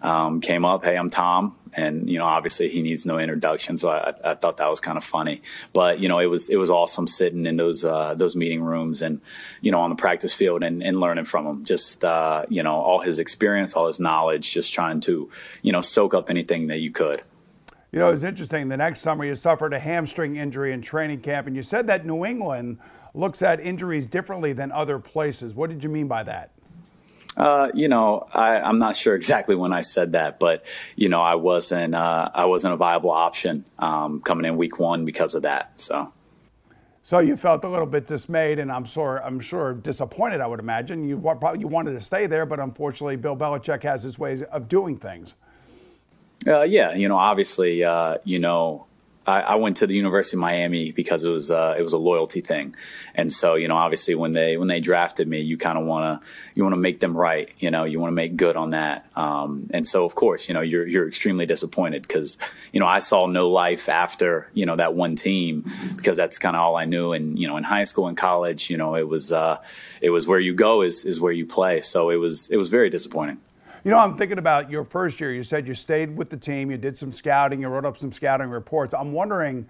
um, 0.04 0.40
came 0.40 0.66
up, 0.66 0.84
hey, 0.84 0.96
I'm 0.96 1.10
Tom. 1.10 1.56
And, 1.74 2.10
you 2.10 2.20
know, 2.20 2.26
obviously 2.26 2.70
he 2.70 2.84
needs 2.84 3.08
no 3.08 3.18
introduction. 3.18 3.76
So 3.76 3.90
I, 3.90 4.14
I 4.24 4.36
thought 4.36 4.58
that 4.58 4.70
was 4.70 4.80
kind 4.80 4.98
of 4.98 5.04
funny. 5.04 5.42
But, 5.74 6.00
you 6.00 6.10
know, 6.10 6.20
it 6.20 6.28
was, 6.28 6.50
it 6.50 6.58
was 6.58 6.70
awesome 6.70 7.08
sitting 7.08 7.48
in 7.48 7.58
those, 7.58 7.84
uh, 7.84 8.14
those 8.16 8.36
meeting 8.36 8.62
rooms 8.62 9.02
and, 9.02 9.20
you 9.62 9.72
know, 9.72 9.80
on 9.80 9.90
the 9.90 9.96
practice 9.96 10.34
field 10.34 10.64
and, 10.64 10.84
and 10.84 11.00
learning 11.00 11.26
from 11.26 11.46
him. 11.48 11.66
Just, 11.66 12.04
uh, 12.04 12.46
you 12.50 12.62
know, 12.62 12.76
all 12.76 13.00
his 13.00 13.18
experience, 13.18 13.74
all 13.74 13.88
his 13.88 14.00
knowledge, 14.00 14.54
just 14.54 14.74
trying 14.74 15.00
to, 15.02 15.30
you 15.64 15.72
know, 15.72 15.82
soak 15.82 16.14
up 16.14 16.30
anything 16.30 16.68
that 16.68 16.80
you 16.80 16.92
could. 16.92 17.22
You 17.92 17.98
know, 17.98 18.10
it's 18.12 18.24
interesting. 18.24 18.68
The 18.68 18.78
next 18.78 19.00
summer, 19.00 19.26
you 19.26 19.34
suffered 19.34 19.74
a 19.74 19.80
hamstring 19.80 20.36
injury 20.36 20.74
in 20.74 20.82
training 20.82 21.22
camp, 21.22 21.48
and 21.48 21.56
you 21.56 21.64
said 21.64 21.88
that 21.88 22.06
New 22.06 22.24
England 22.24 22.78
looks 23.16 23.42
at 23.42 23.60
injuries 23.60 24.06
differently 24.06 24.54
than 24.54 24.72
other 24.72 25.00
places. 25.00 25.56
What 25.56 25.72
did 25.72 25.84
you 25.84 25.90
mean 25.90 26.08
by 26.08 26.22
that? 26.24 26.52
Uh, 27.36 27.70
you 27.74 27.88
know, 27.88 28.28
I, 28.34 28.70
am 28.70 28.80
not 28.80 28.96
sure 28.96 29.16
exactly 29.16 29.56
when 29.56 29.74
I 29.74 29.82
said 29.82 30.12
that, 30.12 30.40
but 30.40 30.66
you 30.96 31.10
know, 31.10 31.22
I 31.22 31.36
wasn't 31.36 31.96
uh, 31.96 32.30
I 32.34 32.46
wasn't 32.46 32.74
a 32.74 32.78
viable 32.78 33.12
option 33.12 33.66
um, 33.80 34.22
coming 34.22 34.46
in 34.46 34.58
week 34.58 34.78
one 34.80 35.06
because 35.06 35.36
of 35.36 35.44
that. 35.44 35.80
So. 35.80 36.14
So 37.02 37.18
you 37.20 37.38
felt 37.38 37.64
a 37.64 37.70
little 37.70 37.88
bit 37.88 38.06
dismayed, 38.06 38.60
and 38.60 38.72
I'm 38.72 38.84
sure 38.84 39.18
I'm 39.26 39.40
sure 39.40 39.74
disappointed. 39.74 40.42
I 40.42 40.48
would 40.48 40.60
imagine 40.60 41.08
you 41.08 41.18
probably 41.18 41.62
you 41.62 41.68
wanted 41.68 41.94
to 41.94 42.02
stay 42.02 42.28
there, 42.28 42.46
but 42.46 42.60
unfortunately, 42.60 43.16
Bill 43.16 43.36
Belichick 43.36 43.82
has 43.82 44.04
his 44.04 44.20
ways 44.20 44.44
of 44.44 44.68
doing 44.68 44.96
things. 44.96 45.36
Uh, 46.48 46.64
yeah, 46.64 46.94
you 46.94 47.08
know, 47.10 47.18
obviously, 47.18 47.84
uh, 47.84 48.18
you 48.24 48.40
know, 48.40 48.86
I, 49.30 49.42
I, 49.42 49.56
went 49.56 49.78
to 49.78 49.88
the 49.88 49.94
University 49.94 50.38
of 50.38 50.42
Miami 50.42 50.92
because 50.92 51.24
it 51.24 51.30
was 51.30 51.52
uh, 51.52 51.76
it 51.78 51.82
was 51.82 51.94
a 51.94 51.98
loyalty 51.98 52.42
thing, 52.42 52.76
and 53.14 53.32
so 53.32 53.56
you 53.56 53.68
know, 53.68 53.76
obviously, 53.76 54.16
when 54.16 54.32
they 54.32 54.58
when 54.58 54.68
they 54.68 54.80
drafted 54.80 55.28
me, 55.28 55.42
you 55.42 55.58
kind 55.58 55.78
of 55.78 55.86
want 55.86 56.22
to 56.22 56.28
you 56.56 56.64
want 56.64 56.74
to 56.74 56.80
make 56.80 57.00
them 57.00 57.16
right, 57.16 57.50
you 57.60 57.70
know, 57.70 57.84
you 57.84 58.00
want 58.00 58.12
to 58.12 58.16
make 58.16 58.36
good 58.36 58.56
on 58.56 58.70
that, 58.70 59.06
um, 59.16 59.70
and 59.74 59.86
so 59.86 60.06
of 60.06 60.16
course, 60.16 60.48
you 60.48 60.54
know, 60.54 60.62
you're 60.62 60.88
you're 60.88 61.08
extremely 61.08 61.46
disappointed 61.46 62.02
because 62.02 62.38
you 62.74 62.80
know 62.80 62.88
I 62.88 63.00
saw 63.00 63.28
no 63.28 63.50
life 63.50 63.88
after 63.88 64.50
you 64.54 64.66
know 64.66 64.78
that 64.78 64.96
one 64.96 65.16
team 65.16 65.66
because 65.96 66.18
that's 66.18 66.40
kind 66.40 66.56
of 66.56 66.62
all 66.62 66.76
I 66.76 66.86
knew, 66.86 67.14
and 67.14 67.38
you 67.38 67.48
know, 67.48 67.58
in 67.58 67.64
high 67.64 67.84
school 67.84 68.08
and 68.08 68.18
college, 68.18 68.70
you 68.70 68.78
know, 68.78 68.96
it 68.96 69.08
was 69.08 69.32
uh, 69.32 69.62
it 70.02 70.10
was 70.10 70.28
where 70.28 70.40
you 70.40 70.54
go 70.54 70.82
is 70.82 71.06
is 71.06 71.22
where 71.22 71.34
you 71.34 71.46
play, 71.46 71.82
so 71.82 72.10
it 72.10 72.18
was 72.18 72.50
it 72.50 72.58
was 72.58 72.70
very 72.70 72.90
disappointing. 72.90 73.40
You 73.90 73.96
know, 73.96 74.02
I'm 74.02 74.16
thinking 74.16 74.38
about 74.38 74.70
your 74.70 74.84
first 74.84 75.20
year. 75.20 75.34
You 75.34 75.42
said 75.42 75.68
you 75.68 75.74
stayed 75.74 76.16
with 76.16 76.30
the 76.30 76.38
team, 76.38 76.70
you 76.70 76.78
did 76.78 76.96
some 76.96 77.12
scouting, 77.12 77.62
you 77.62 77.70
wrote 77.70 77.86
up 77.86 77.98
some 77.98 78.12
scouting 78.12 78.52
reports. 78.52 78.94
I'm 78.94 79.12
wondering 79.14 79.68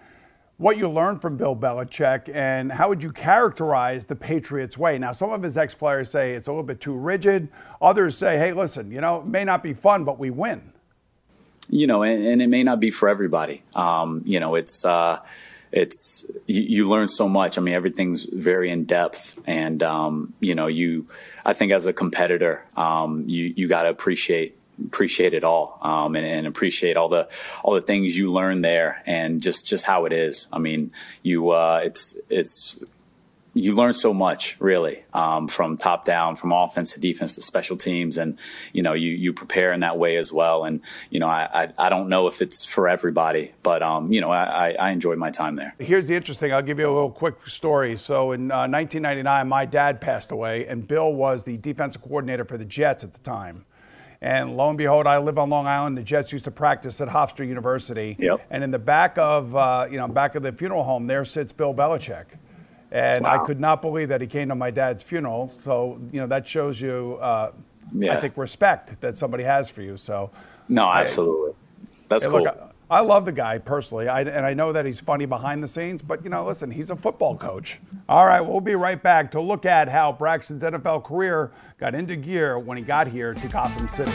what 0.57 0.77
you 0.77 0.89
learned 0.89 1.21
from 1.21 1.37
Bill 1.37 1.55
Belichick 1.55 2.29
and 2.35 2.69
how 2.69 2.89
would 2.89 3.01
you 3.01 3.13
characterize 3.13 4.03
the 4.03 4.17
Patriots 4.17 4.77
way? 4.77 4.97
Now, 4.97 5.13
some 5.13 5.31
of 5.31 5.41
his 5.41 5.55
ex 5.55 5.73
players 5.73 6.11
say 6.11 6.33
it's 6.33 6.49
a 6.49 6.51
little 6.51 6.65
bit 6.65 6.81
too 6.81 6.97
rigid. 6.97 7.47
Others 7.81 8.17
say, 8.17 8.37
hey, 8.37 8.51
listen, 8.51 8.91
you 8.91 8.99
know, 8.99 9.21
it 9.21 9.25
may 9.25 9.45
not 9.45 9.63
be 9.63 9.73
fun, 9.73 10.03
but 10.03 10.19
we 10.19 10.31
win. 10.31 10.73
You 11.69 11.87
know, 11.87 12.03
and, 12.03 12.25
and 12.25 12.41
it 12.41 12.47
may 12.47 12.63
not 12.63 12.81
be 12.81 12.91
for 12.91 13.07
everybody. 13.07 13.63
Um, 13.73 14.23
you 14.25 14.41
know, 14.41 14.55
it's. 14.55 14.83
Uh, 14.83 15.21
it's 15.71 16.25
you, 16.47 16.61
you, 16.61 16.89
learn 16.89 17.07
so 17.07 17.29
much. 17.29 17.57
I 17.57 17.61
mean, 17.61 17.73
everything's 17.73 18.25
very 18.25 18.71
in 18.71 18.85
depth, 18.85 19.39
and 19.45 19.81
um, 19.83 20.33
you 20.39 20.55
know, 20.55 20.67
you. 20.67 21.07
I 21.45 21.53
think 21.53 21.71
as 21.71 21.85
a 21.85 21.93
competitor, 21.93 22.65
um, 22.75 23.25
you 23.27 23.53
you 23.55 23.67
got 23.67 23.83
to 23.83 23.89
appreciate 23.89 24.55
appreciate 24.85 25.33
it 25.33 25.43
all 25.43 25.77
um, 25.81 26.15
and, 26.15 26.25
and, 26.25 26.47
appreciate 26.47 26.95
all 26.95 27.09
the 27.09 27.27
all 27.63 27.73
the 27.73 27.81
things 27.81 28.17
you 28.17 28.31
learn 28.31 28.61
there 28.61 29.03
and 29.05 29.41
just 29.41 29.65
just 29.65 29.85
how 29.85 30.05
it 30.05 30.13
is. 30.13 30.47
I 30.51 30.59
mean, 30.59 30.91
you 31.21 31.49
uh, 31.49 31.81
it's 31.83 32.17
it's 32.29 32.81
you 33.53 33.75
learn 33.75 33.93
so 33.93 34.13
much 34.13 34.55
really 34.59 35.03
um, 35.13 35.47
from 35.47 35.77
top 35.77 36.05
down 36.05 36.35
from 36.35 36.51
offense 36.51 36.93
to 36.93 36.99
defense 36.99 37.35
to 37.35 37.41
special 37.41 37.77
teams 37.77 38.17
and 38.17 38.37
you 38.73 38.81
know 38.81 38.93
you 38.93 39.11
you 39.11 39.33
prepare 39.33 39.73
in 39.73 39.79
that 39.79 39.97
way 39.97 40.17
as 40.17 40.31
well 40.31 40.65
and 40.65 40.81
you 41.09 41.19
know 41.19 41.27
I 41.27 41.63
I, 41.63 41.87
I 41.87 41.89
don't 41.89 42.09
know 42.09 42.27
if 42.27 42.41
it's 42.41 42.65
for 42.65 42.87
everybody 42.87 43.53
but 43.63 43.81
um, 43.81 44.11
you 44.11 44.21
know 44.21 44.31
I, 44.31 44.71
I 44.71 44.91
enjoyed 44.91 45.17
my 45.17 45.31
time 45.31 45.55
there 45.55 45.75
here's 45.79 46.07
the 46.07 46.15
interesting 46.15 46.53
I'll 46.53 46.61
give 46.61 46.79
you 46.79 46.87
a 46.87 46.93
little 46.93 47.11
quick 47.11 47.47
story 47.47 47.97
so 47.97 48.31
in 48.31 48.51
uh, 48.51 48.67
1999 48.67 49.47
my 49.47 49.65
dad 49.65 50.01
passed 50.01 50.31
away 50.31 50.67
and 50.67 50.87
Bill 50.87 51.13
was 51.13 51.43
the 51.43 51.57
defensive 51.57 52.01
coordinator 52.01 52.45
for 52.45 52.57
the 52.57 52.65
Jets 52.65 53.03
at 53.03 53.13
the 53.13 53.19
time 53.19 53.65
and 54.21 54.57
lo 54.57 54.67
and 54.67 54.77
behold, 54.77 55.07
I 55.07 55.17
live 55.17 55.37
on 55.37 55.49
Long 55.49 55.65
Island. 55.65 55.97
The 55.97 56.03
Jets 56.03 56.33
used 56.33 56.43
to 56.43 56.51
practice 56.51 56.99
at 56.99 57.07
Hofstra 57.07 57.47
University. 57.47 58.17
Yep. 58.19 58.45
And 58.49 58.65
in 58.65 58.71
the 58.71 58.79
back 58.79 59.17
of, 59.17 59.55
uh, 59.55 59.87
you 59.89 59.97
know, 59.97 60.09
back 60.09 60.35
of 60.35 60.43
the 60.43 60.51
funeral 60.51 60.83
home, 60.83 61.07
there 61.07 61.23
sits 61.23 61.53
Bill 61.53 61.73
Belichick. 61.73 62.25
And 62.91 63.23
wow. 63.23 63.41
I 63.41 63.45
could 63.45 63.59
not 63.59 63.81
believe 63.81 64.09
that 64.09 64.21
he 64.21 64.27
came 64.27 64.49
to 64.49 64.55
my 64.55 64.71
dad's 64.71 65.03
funeral. 65.03 65.47
So, 65.47 66.01
you 66.11 66.19
know, 66.19 66.27
that 66.27 66.47
shows 66.47 66.81
you, 66.81 67.17
uh, 67.21 67.51
yeah. 67.93 68.17
I 68.17 68.21
think, 68.21 68.37
respect 68.37 68.99
that 69.01 69.17
somebody 69.17 69.43
has 69.43 69.69
for 69.69 69.81
you. 69.81 69.95
So, 69.97 70.31
no, 70.67 70.91
absolutely. 70.91 71.51
I, 71.51 71.55
That's 72.07 72.25
hey, 72.25 72.31
cool. 72.31 72.43
Look, 72.43 72.69
I 72.91 73.01
love 73.01 73.25
the 73.25 73.31
guy 73.31 73.59
personally, 73.59 74.07
I, 74.07 74.21
and 74.21 74.43
I 74.43 74.55
know 74.55 74.73
that 74.73 74.83
he's 74.83 74.99
funny 74.99 75.27
behind 75.27 75.63
the 75.63 75.67
scenes, 75.67 76.01
but 76.01 76.23
you 76.23 76.31
know, 76.31 76.43
listen, 76.43 76.71
he's 76.71 76.89
a 76.89 76.95
football 76.95 77.37
coach. 77.37 77.79
All 78.07 78.25
right, 78.25 78.41
we'll 78.41 78.61
be 78.61 78.73
right 78.73 79.01
back 79.01 79.29
to 79.31 79.41
look 79.41 79.67
at 79.67 79.89
how 79.89 80.11
Braxton's 80.11 80.63
NFL 80.63 81.03
career 81.03 81.51
got 81.77 81.93
into 81.93 82.15
gear 82.15 82.57
when 82.57 82.77
he 82.77 82.83
got 82.83 83.07
here 83.07 83.35
to 83.35 83.47
Gotham 83.47 83.87
City. 83.87 84.11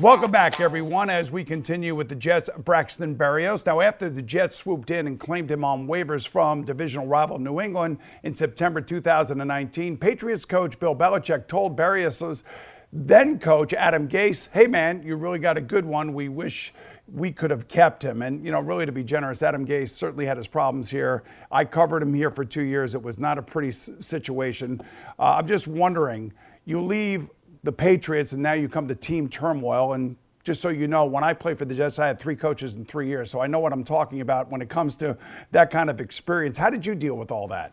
Welcome 0.00 0.30
back, 0.30 0.60
everyone, 0.60 1.10
as 1.10 1.30
we 1.30 1.44
continue 1.44 1.94
with 1.94 2.08
the 2.08 2.14
Jets' 2.14 2.48
Braxton 2.56 3.16
Berrios. 3.16 3.66
Now, 3.66 3.82
after 3.82 4.08
the 4.08 4.22
Jets 4.22 4.56
swooped 4.56 4.90
in 4.90 5.06
and 5.06 5.20
claimed 5.20 5.50
him 5.50 5.62
on 5.62 5.86
waivers 5.86 6.26
from 6.26 6.64
divisional 6.64 7.06
rival 7.06 7.38
New 7.38 7.60
England 7.60 7.98
in 8.22 8.34
September 8.34 8.80
2019, 8.80 9.98
Patriots 9.98 10.46
coach 10.46 10.80
Bill 10.80 10.96
Belichick 10.96 11.48
told 11.48 11.76
Berrios' 11.76 12.44
then 12.90 13.38
coach 13.38 13.74
Adam 13.74 14.08
Gase, 14.08 14.48
"Hey, 14.52 14.66
man, 14.66 15.02
you 15.02 15.16
really 15.16 15.38
got 15.38 15.58
a 15.58 15.60
good 15.60 15.84
one. 15.84 16.14
We 16.14 16.30
wish." 16.30 16.72
we 17.12 17.32
could 17.32 17.50
have 17.50 17.66
kept 17.66 18.04
him. 18.04 18.22
And, 18.22 18.44
you 18.44 18.52
know, 18.52 18.60
really 18.60 18.86
to 18.86 18.92
be 18.92 19.02
generous, 19.02 19.42
Adam 19.42 19.66
Gase 19.66 19.88
certainly 19.88 20.26
had 20.26 20.36
his 20.36 20.46
problems 20.46 20.88
here. 20.90 21.24
I 21.50 21.64
covered 21.64 22.04
him 22.04 22.14
here 22.14 22.30
for 22.30 22.44
two 22.44 22.62
years. 22.62 22.94
It 22.94 23.02
was 23.02 23.18
not 23.18 23.36
a 23.36 23.42
pretty 23.42 23.72
situation. 23.72 24.80
Uh, 25.18 25.38
I'm 25.38 25.46
just 25.48 25.66
wondering, 25.66 26.32
you 26.66 26.80
leave 26.80 27.28
the 27.62 27.72
Patriots, 27.72 28.32
and 28.32 28.42
now 28.42 28.52
you 28.52 28.68
come 28.68 28.88
to 28.88 28.94
team 28.94 29.28
turmoil. 29.28 29.92
And 29.92 30.16
just 30.44 30.60
so 30.60 30.68
you 30.68 30.88
know, 30.88 31.04
when 31.04 31.22
I 31.22 31.32
played 31.32 31.58
for 31.58 31.64
the 31.64 31.74
Jets, 31.74 31.98
I 31.98 32.06
had 32.06 32.18
three 32.18 32.36
coaches 32.36 32.74
in 32.74 32.84
three 32.84 33.08
years, 33.08 33.30
so 33.30 33.40
I 33.40 33.46
know 33.46 33.58
what 33.58 33.72
I'm 33.72 33.84
talking 33.84 34.20
about 34.20 34.50
when 34.50 34.62
it 34.62 34.68
comes 34.68 34.96
to 34.96 35.16
that 35.52 35.70
kind 35.70 35.90
of 35.90 36.00
experience. 36.00 36.56
How 36.56 36.70
did 36.70 36.86
you 36.86 36.94
deal 36.94 37.16
with 37.16 37.30
all 37.30 37.48
that? 37.48 37.72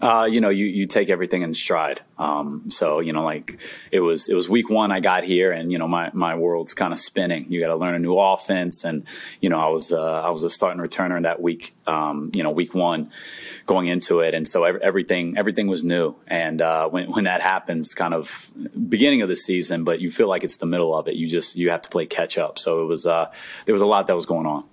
Uh, 0.00 0.28
you 0.30 0.40
know, 0.40 0.48
you, 0.48 0.66
you 0.66 0.86
take 0.86 1.10
everything 1.10 1.42
in 1.42 1.52
stride. 1.52 2.02
Um, 2.18 2.70
so, 2.70 3.00
you 3.00 3.12
know, 3.12 3.24
like 3.24 3.60
it 3.90 3.98
was, 3.98 4.28
it 4.28 4.34
was 4.34 4.48
week 4.48 4.70
one 4.70 4.92
I 4.92 5.00
got 5.00 5.24
here 5.24 5.50
and, 5.50 5.72
you 5.72 5.78
know, 5.78 5.88
my, 5.88 6.10
my 6.14 6.36
world's 6.36 6.72
kind 6.72 6.92
of 6.92 7.00
spinning. 7.00 7.50
You 7.50 7.60
got 7.60 7.68
to 7.68 7.76
learn 7.76 7.96
a 7.96 7.98
new 7.98 8.16
offense. 8.16 8.84
And, 8.84 9.04
you 9.40 9.48
know, 9.48 9.58
I 9.58 9.68
was, 9.68 9.90
uh, 9.90 10.22
I 10.22 10.30
was 10.30 10.44
a 10.44 10.50
starting 10.50 10.78
returner 10.78 11.16
in 11.16 11.24
that 11.24 11.42
week, 11.42 11.74
um, 11.88 12.30
you 12.32 12.44
know, 12.44 12.50
week 12.52 12.74
one 12.74 13.10
going 13.66 13.88
into 13.88 14.20
it. 14.20 14.34
And 14.34 14.46
so 14.46 14.62
everything, 14.62 15.36
everything 15.36 15.66
was 15.66 15.82
new. 15.82 16.14
And, 16.28 16.62
uh, 16.62 16.88
when, 16.88 17.10
when 17.10 17.24
that 17.24 17.40
happens 17.40 17.92
kind 17.94 18.14
of 18.14 18.52
beginning 18.88 19.22
of 19.22 19.28
the 19.28 19.36
season, 19.36 19.82
but 19.82 20.00
you 20.00 20.12
feel 20.12 20.28
like 20.28 20.44
it's 20.44 20.58
the 20.58 20.66
middle 20.66 20.94
of 20.94 21.08
it, 21.08 21.14
you 21.16 21.26
just, 21.26 21.56
you 21.56 21.70
have 21.70 21.82
to 21.82 21.88
play 21.88 22.06
catch 22.06 22.38
up. 22.38 22.60
So 22.60 22.82
it 22.82 22.86
was, 22.86 23.04
uh, 23.04 23.32
there 23.66 23.72
was 23.72 23.82
a 23.82 23.86
lot 23.86 24.06
that 24.06 24.14
was 24.14 24.26
going 24.26 24.46
on. 24.46 24.64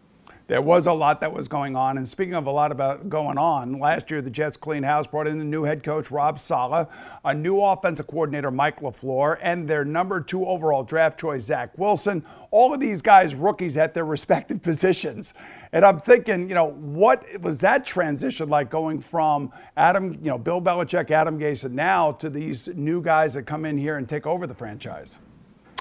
There 0.47 0.61
was 0.61 0.85
a 0.85 0.93
lot 0.93 1.21
that 1.21 1.33
was 1.33 1.47
going 1.47 1.75
on. 1.75 1.97
And 1.97 2.07
speaking 2.07 2.35
of 2.35 2.45
a 2.45 2.51
lot 2.51 2.71
about 2.71 3.09
going 3.09 3.39
on, 3.39 3.79
last 3.79 4.11
year 4.11 4.21
the 4.21 4.29
Jets 4.29 4.57
cleaned 4.57 4.85
house, 4.85 5.07
brought 5.07 5.25
in 5.25 5.41
a 5.41 5.43
new 5.43 5.63
head 5.63 5.81
coach, 5.81 6.11
Rob 6.11 6.37
Saleh, 6.37 6.87
a 7.23 7.33
new 7.33 7.59
offensive 7.59 8.05
coordinator, 8.05 8.51
Mike 8.51 8.79
LaFleur, 8.81 9.39
and 9.41 9.67
their 9.67 9.83
number 9.83 10.21
two 10.21 10.45
overall 10.45 10.83
draft 10.83 11.19
choice, 11.19 11.43
Zach 11.43 11.75
Wilson. 11.79 12.23
All 12.51 12.75
of 12.75 12.79
these 12.79 13.01
guys, 13.01 13.33
rookies 13.33 13.75
at 13.75 13.95
their 13.95 14.05
respective 14.15 14.61
positions. 14.61 15.33
And 15.71 15.83
I'm 15.83 15.99
thinking, 15.99 16.47
you 16.47 16.53
know, 16.53 16.71
what 16.71 17.25
was 17.41 17.57
that 17.57 17.83
transition 17.83 18.47
like 18.47 18.69
going 18.69 18.99
from 18.99 19.51
Adam, 19.75 20.13
you 20.21 20.29
know, 20.29 20.37
Bill 20.37 20.61
Belichick, 20.61 21.09
Adam 21.09 21.39
Gase, 21.39 21.65
and 21.65 21.75
now 21.75 22.11
to 22.13 22.29
these 22.29 22.67
new 22.69 23.01
guys 23.01 23.33
that 23.33 23.43
come 23.43 23.65
in 23.65 23.79
here 23.79 23.97
and 23.97 24.07
take 24.07 24.27
over 24.27 24.45
the 24.45 24.55
franchise? 24.55 25.17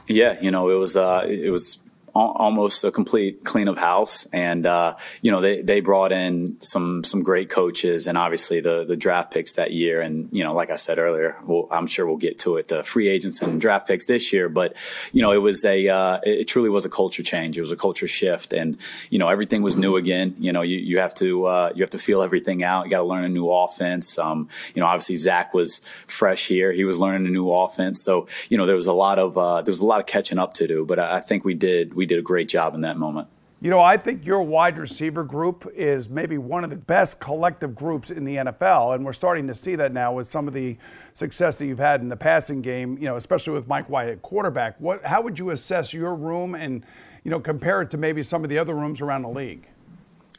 Yeah, 0.09 0.40
you 0.40 0.50
know, 0.50 0.70
it 0.70 0.74
was 0.74 0.96
uh, 0.96 1.24
it 1.29 1.50
was 1.50 1.79
almost 2.14 2.85
a 2.85 2.92
complete 2.92 3.44
clean 3.44 3.66
of 3.66 3.77
house. 3.77 4.24
And, 4.27 4.66
uh, 4.66 4.96
you 5.20 5.33
know, 5.33 5.40
they, 5.40 5.62
they 5.62 5.81
brought 5.81 6.12
in 6.12 6.61
some, 6.61 7.03
some 7.03 7.22
great 7.22 7.50
coaches 7.50 8.07
and 8.07 8.16
obviously 8.16 8.61
the, 8.61 8.85
the 8.85 8.96
draft 8.96 9.33
picks 9.33 9.55
that 9.55 9.72
year. 9.72 10.00
And, 10.00 10.29
you 10.31 10.44
know, 10.44 10.55
like 10.55 10.70
I 10.70 10.77
said 10.77 10.98
earlier, 10.98 11.37
we'll, 11.44 11.66
I'm 11.70 11.87
sure 11.87 12.07
we'll 12.07 12.16
get 12.16 12.38
to 12.40 12.57
it, 12.57 12.68
the 12.68 12.85
free 12.85 13.09
agents 13.09 13.42
and 13.42 13.61
draft 13.61 13.88
picks 13.88 14.07
this 14.07 14.33
year. 14.33 14.48
But, 14.48 14.77
you 15.12 15.22
know, 15.22 15.33
it 15.33 15.38
was 15.38 15.64
a, 15.64 15.88
uh, 15.88 16.20
it 16.22 16.44
truly 16.46 16.68
was 16.68 16.85
a 16.85 16.90
culture 16.90 17.22
change. 17.22 17.59
It 17.59 17.62
was 17.62 17.72
a 17.72 17.77
culture 17.77 18.07
shift. 18.07 18.53
And, 18.53 18.79
you 19.11 19.18
know, 19.18 19.29
everything 19.29 19.62
was 19.62 19.77
new 19.77 19.96
again. 19.96 20.37
You 20.38 20.53
know, 20.53 20.62
you, 20.62 20.79
you 20.79 20.98
have 21.00 21.14
to, 21.14 21.46
uh, 21.46 21.72
you 21.74 21.83
have 21.83 21.90
to 21.90 21.98
feel 21.98 22.22
everything 22.22 22.62
out. 22.62 22.85
You 22.85 22.90
got 22.90 22.98
to 22.98 23.05
learn 23.05 23.24
a 23.24 23.29
new 23.29 23.50
offense. 23.50 24.18
Um, 24.18 24.48
you 24.74 24.81
know, 24.81 24.87
obviously 24.87 25.16
Zach 25.16 25.53
was 25.53 25.81
fresh 26.07 26.46
here. 26.46 26.70
He 26.70 26.85
was 26.85 26.98
learning 26.98 27.27
a 27.27 27.31
new 27.31 27.50
offense. 27.50 28.03
So, 28.03 28.29
you 28.48 28.57
know, 28.57 28.66
there 28.66 28.77
was 28.77 28.87
a 28.87 28.92
lot 28.92 29.18
of, 29.18 29.37
uh, 29.37 29.62
there 29.62 29.72
was 29.72 29.81
a 29.81 29.87
lot 29.87 29.98
of 30.00 30.07
catching 30.07 30.38
up 30.38 30.55
to 30.55 30.68
do, 30.68 30.85
but 30.85 30.98
I 31.00 31.20
think 31.20 31.44
we 31.44 31.55
did, 31.55 31.94
we 31.94 32.04
we 32.05 32.07
did 32.07 32.19
a 32.19 32.23
great 32.23 32.51
job 32.51 32.75
in 32.75 32.83
that 32.83 32.99
moment. 32.99 33.29
You 33.62 33.71
know, 33.71 33.81
I 33.81 33.97
think 33.97 34.27
your 34.27 34.43
wide 34.43 34.77
receiver 34.77 35.25
group 35.25 35.67
is 35.75 36.11
maybe 36.11 36.37
one 36.37 36.64
of 36.64 36.69
the 36.69 36.77
best 36.77 37.19
collective 37.19 37.75
groups 37.75 38.11
in 38.11 38.27
the 38.27 38.37
NFL, 38.37 38.95
and 38.95 39.07
we're 39.07 39.14
starting 39.14 39.47
to 39.47 39.55
see 39.55 39.75
that 39.77 39.90
now 39.90 40.12
with 40.12 40.27
some 40.27 40.47
of 40.47 40.53
the 40.53 40.77
success 41.14 41.57
that 41.57 41.67
you've 41.67 41.79
had 41.79 42.03
in 42.03 42.11
the 42.11 42.17
passing 42.17 42.61
game. 42.61 42.99
You 42.99 43.07
know, 43.07 43.17
especially 43.17 43.55
with 43.55 43.67
Mike 43.67 43.88
White 43.88 44.11
at 44.11 44.21
quarterback. 44.21 44.79
What? 44.81 45.03
How 45.03 45.23
would 45.23 45.38
you 45.38 45.49
assess 45.49 45.95
your 45.95 46.14
room 46.14 46.55
and 46.55 46.85
you 47.25 47.31
know 47.31 47.40
compare 47.40 47.81
it 47.81 47.90
to 47.93 47.97
maybe 47.97 48.23
some 48.23 48.45
of 48.45 48.51
the 48.51 48.59
other 48.59 48.75
rooms 48.75 49.01
around 49.01 49.23
the 49.23 49.31
league? 49.31 49.67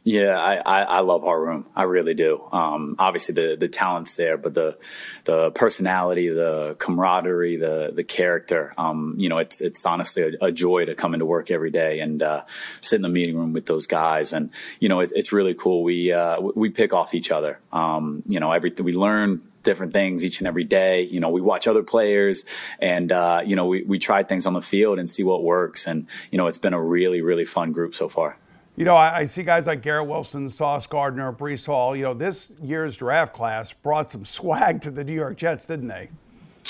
Yeah, 0.08 0.38
I, 0.38 0.58
I, 0.58 0.82
I, 0.84 1.00
love 1.00 1.26
our 1.26 1.42
room. 1.42 1.66
I 1.76 1.82
really 1.82 2.14
do. 2.14 2.40
Um, 2.52 2.96
obviously, 3.00 3.34
the 3.34 3.56
the 3.56 3.68
talent's 3.68 4.14
there, 4.14 4.38
but 4.38 4.54
the 4.54 4.78
the 5.24 5.50
personality, 5.50 6.30
the 6.30 6.76
camaraderie, 6.78 7.56
the 7.56 7.92
the 7.92 8.04
character. 8.04 8.72
Um, 8.78 9.16
you 9.18 9.30
know, 9.30 9.40
it's 9.40 9.62
it's 9.62 9.84
honestly 9.84 10.38
a, 10.40 10.46
a, 10.46 10.52
joy 10.52 10.86
to 10.86 10.94
come 10.94 11.16
into 11.16 11.26
work 11.26 11.50
every 11.50 11.72
day 11.72 12.02
and 12.02 12.22
uh, 12.22 12.44
sit 12.82 12.98
in 12.98 13.02
the 13.02 13.10
meeting 13.10 13.36
room 13.36 13.52
with 13.52 13.66
those 13.66 13.88
guys. 13.88 14.32
And 14.32 14.52
you 14.80 14.90
know, 14.90 15.00
it, 15.00 15.12
it's 15.16 15.32
really 15.32 15.56
cool. 15.56 15.82
We 15.82 16.14
uh, 16.14 16.40
we 16.40 16.70
pick 16.70 16.94
off 16.94 17.16
each 17.16 17.32
other. 17.32 17.60
Um, 17.72 18.22
you 18.28 18.40
know, 18.40 18.52
everything 18.52 18.86
we 18.86 18.94
learn 18.94 19.42
different 19.64 19.94
things 19.94 20.24
each 20.24 20.40
and 20.40 20.48
every 20.48 20.66
day. 20.66 21.02
You 21.02 21.20
know, 21.20 21.30
we 21.30 21.42
watch 21.42 21.68
other 21.68 21.82
players 21.82 22.46
and, 22.78 23.12
uh, 23.12 23.42
you 23.44 23.56
know, 23.56 23.66
we, 23.66 23.82
we 23.82 23.98
try 23.98 24.22
things 24.22 24.46
on 24.46 24.54
the 24.54 24.62
field 24.62 25.00
and 25.00 25.10
see 25.10 25.24
what 25.24 25.44
works. 25.44 25.88
And, 25.88 26.06
you 26.30 26.38
know, 26.38 26.46
it's 26.46 26.60
been 26.60 26.76
a 26.76 26.80
really, 26.80 27.24
really 27.24 27.46
fun 27.46 27.72
group 27.72 27.96
so 27.96 28.08
far. 28.08 28.38
You 28.76 28.84
know, 28.84 28.96
I, 28.96 29.20
I, 29.20 29.26
see 29.26 29.44
guys 29.44 29.68
like 29.68 29.82
Garrett 29.82 30.08
Wilson, 30.08 30.50
Sauce 30.50 30.86
Gardner, 30.86 31.32
Breece 31.32 31.66
Hall. 31.66 31.96
You 31.96 32.04
know, 32.04 32.14
this 32.14 32.52
year's 32.62 32.98
draft 32.98 33.34
class 33.34 33.72
brought 33.72 34.12
some 34.12 34.26
swag 34.26 34.82
to 34.82 34.92
the 34.92 35.04
New 35.04 35.14
York 35.14 35.38
Jets, 35.38 35.66
didn't 35.66 35.88
they? 35.88 36.10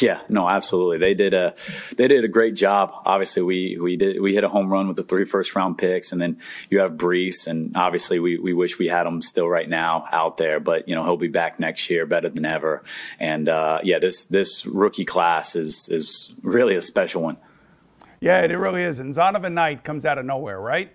Yeah, 0.02 0.22
no, 0.28 0.50
absolutely. 0.50 0.98
They 0.98 1.14
did 1.14 1.34
a 1.34 1.56
they 1.96 2.08
did 2.08 2.26
a 2.26 2.28
great 2.28 2.54
job. 2.54 2.92
Obviously, 3.06 3.42
we 3.42 3.78
we 3.80 3.96
did 3.96 4.20
we 4.20 4.34
hit 4.34 4.44
a 4.44 4.50
home 4.50 4.70
run 4.70 4.88
with 4.88 4.98
the 4.98 5.04
three 5.04 5.24
first 5.24 5.56
round 5.56 5.78
picks, 5.78 6.12
and 6.12 6.20
then 6.20 6.38
you 6.70 6.80
have 6.80 6.94
Breece, 6.94 7.48
and 7.48 7.76
obviously 7.78 8.20
we 8.20 8.38
we 8.38 8.54
wish 8.54 8.78
we 8.78 8.90
had 8.90 9.08
him 9.08 9.22
still 9.22 9.48
right 9.48 9.70
now 9.70 10.06
out 10.12 10.36
there, 10.36 10.60
but 10.60 10.90
you 10.90 10.96
know 10.96 11.04
he'll 11.04 11.16
be 11.16 11.30
back 11.30 11.62
next 11.62 11.90
year, 11.90 12.06
better 12.06 12.28
than 12.28 12.46
ever. 12.46 12.84
And 13.20 13.48
uh, 13.48 13.80
yeah, 13.84 14.00
this 14.00 14.26
this 14.26 14.66
rookie 14.66 15.06
class 15.06 15.56
is 15.56 15.88
is 15.90 16.34
really 16.44 16.76
a 16.76 16.82
special 16.82 17.22
one. 17.22 17.38
Yeah, 18.20 18.42
it 18.42 18.52
really 18.52 18.82
is. 18.82 19.00
And 19.00 19.14
Zonovan 19.14 19.54
Knight 19.54 19.84
comes 19.84 20.06
out 20.06 20.18
of 20.18 20.26
nowhere, 20.26 20.60
right? 20.60 20.92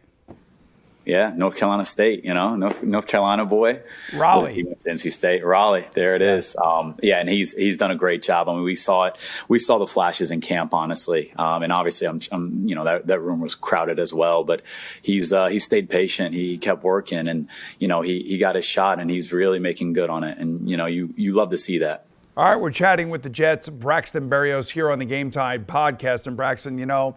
Yeah, 1.11 1.33
North 1.35 1.57
Carolina 1.57 1.85
State, 1.85 2.25
you 2.25 2.33
know, 2.33 2.55
North, 2.55 2.85
North 2.85 3.09
Carolina 3.09 3.45
boy. 3.45 3.81
Raleigh. 4.15 4.55
He 4.55 4.63
went 4.63 4.79
to 4.81 4.91
NC 4.91 5.13
State. 5.13 5.45
Raleigh, 5.45 5.85
there 5.95 6.15
it 6.15 6.23
yeah. 6.23 6.37
is. 6.37 6.57
Um, 6.57 6.97
yeah, 7.03 7.19
and 7.19 7.29
he's 7.29 7.53
he's 7.57 7.77
done 7.77 7.91
a 7.91 7.97
great 7.97 8.23
job. 8.23 8.49
I 8.49 8.55
mean, 8.55 8.63
we 8.63 8.77
saw 8.77 9.07
it. 9.07 9.17
We 9.49 9.59
saw 9.59 9.79
the 9.79 9.89
flashes 9.89 10.31
in 10.31 10.41
camp, 10.41 10.73
honestly. 10.73 11.33
Um, 11.37 11.65
and 11.65 11.73
obviously, 11.73 12.07
I'm, 12.07 12.21
I'm, 12.31 12.63
you 12.65 12.77
know, 12.77 12.85
that, 12.85 13.09
that 13.09 13.19
room 13.19 13.41
was 13.41 13.57
crowded 13.57 13.99
as 13.99 14.15
well. 14.15 14.45
But 14.45 14.63
he's 15.03 15.33
uh, 15.33 15.49
he 15.49 15.59
stayed 15.59 15.91
patient. 15.91 16.33
He 16.33 16.59
kept 16.59 16.85
working, 16.85 17.27
and 17.27 17.49
you 17.81 17.89
know, 17.89 18.03
he 18.03 18.23
he 18.23 18.39
got 18.39 18.55
his 18.55 18.65
shot, 18.65 19.01
and 19.01 19.11
he's 19.11 19.33
really 19.33 19.59
making 19.59 19.95
good 19.95 20.11
on 20.11 20.23
it. 20.23 20.39
And 20.39 20.71
you 20.71 20.77
know, 20.77 20.87
you 20.87 21.13
you 21.17 21.33
love 21.33 21.49
to 21.49 21.57
see 21.57 21.79
that. 21.79 22.07
All 22.37 22.45
right, 22.45 22.61
we're 22.61 22.71
chatting 22.71 23.11
with 23.11 23.25
the 23.25 23.29
Jets, 23.29 23.69
Braxton 23.69 24.31
Berrios 24.31 24.71
here 24.71 24.91
on 24.91 25.01
the 25.01 25.05
Game 25.05 25.33
Time 25.33 25.65
podcast. 25.65 26.29
And 26.29 26.37
Braxton, 26.37 26.79
you 26.79 26.87
know, 26.87 27.17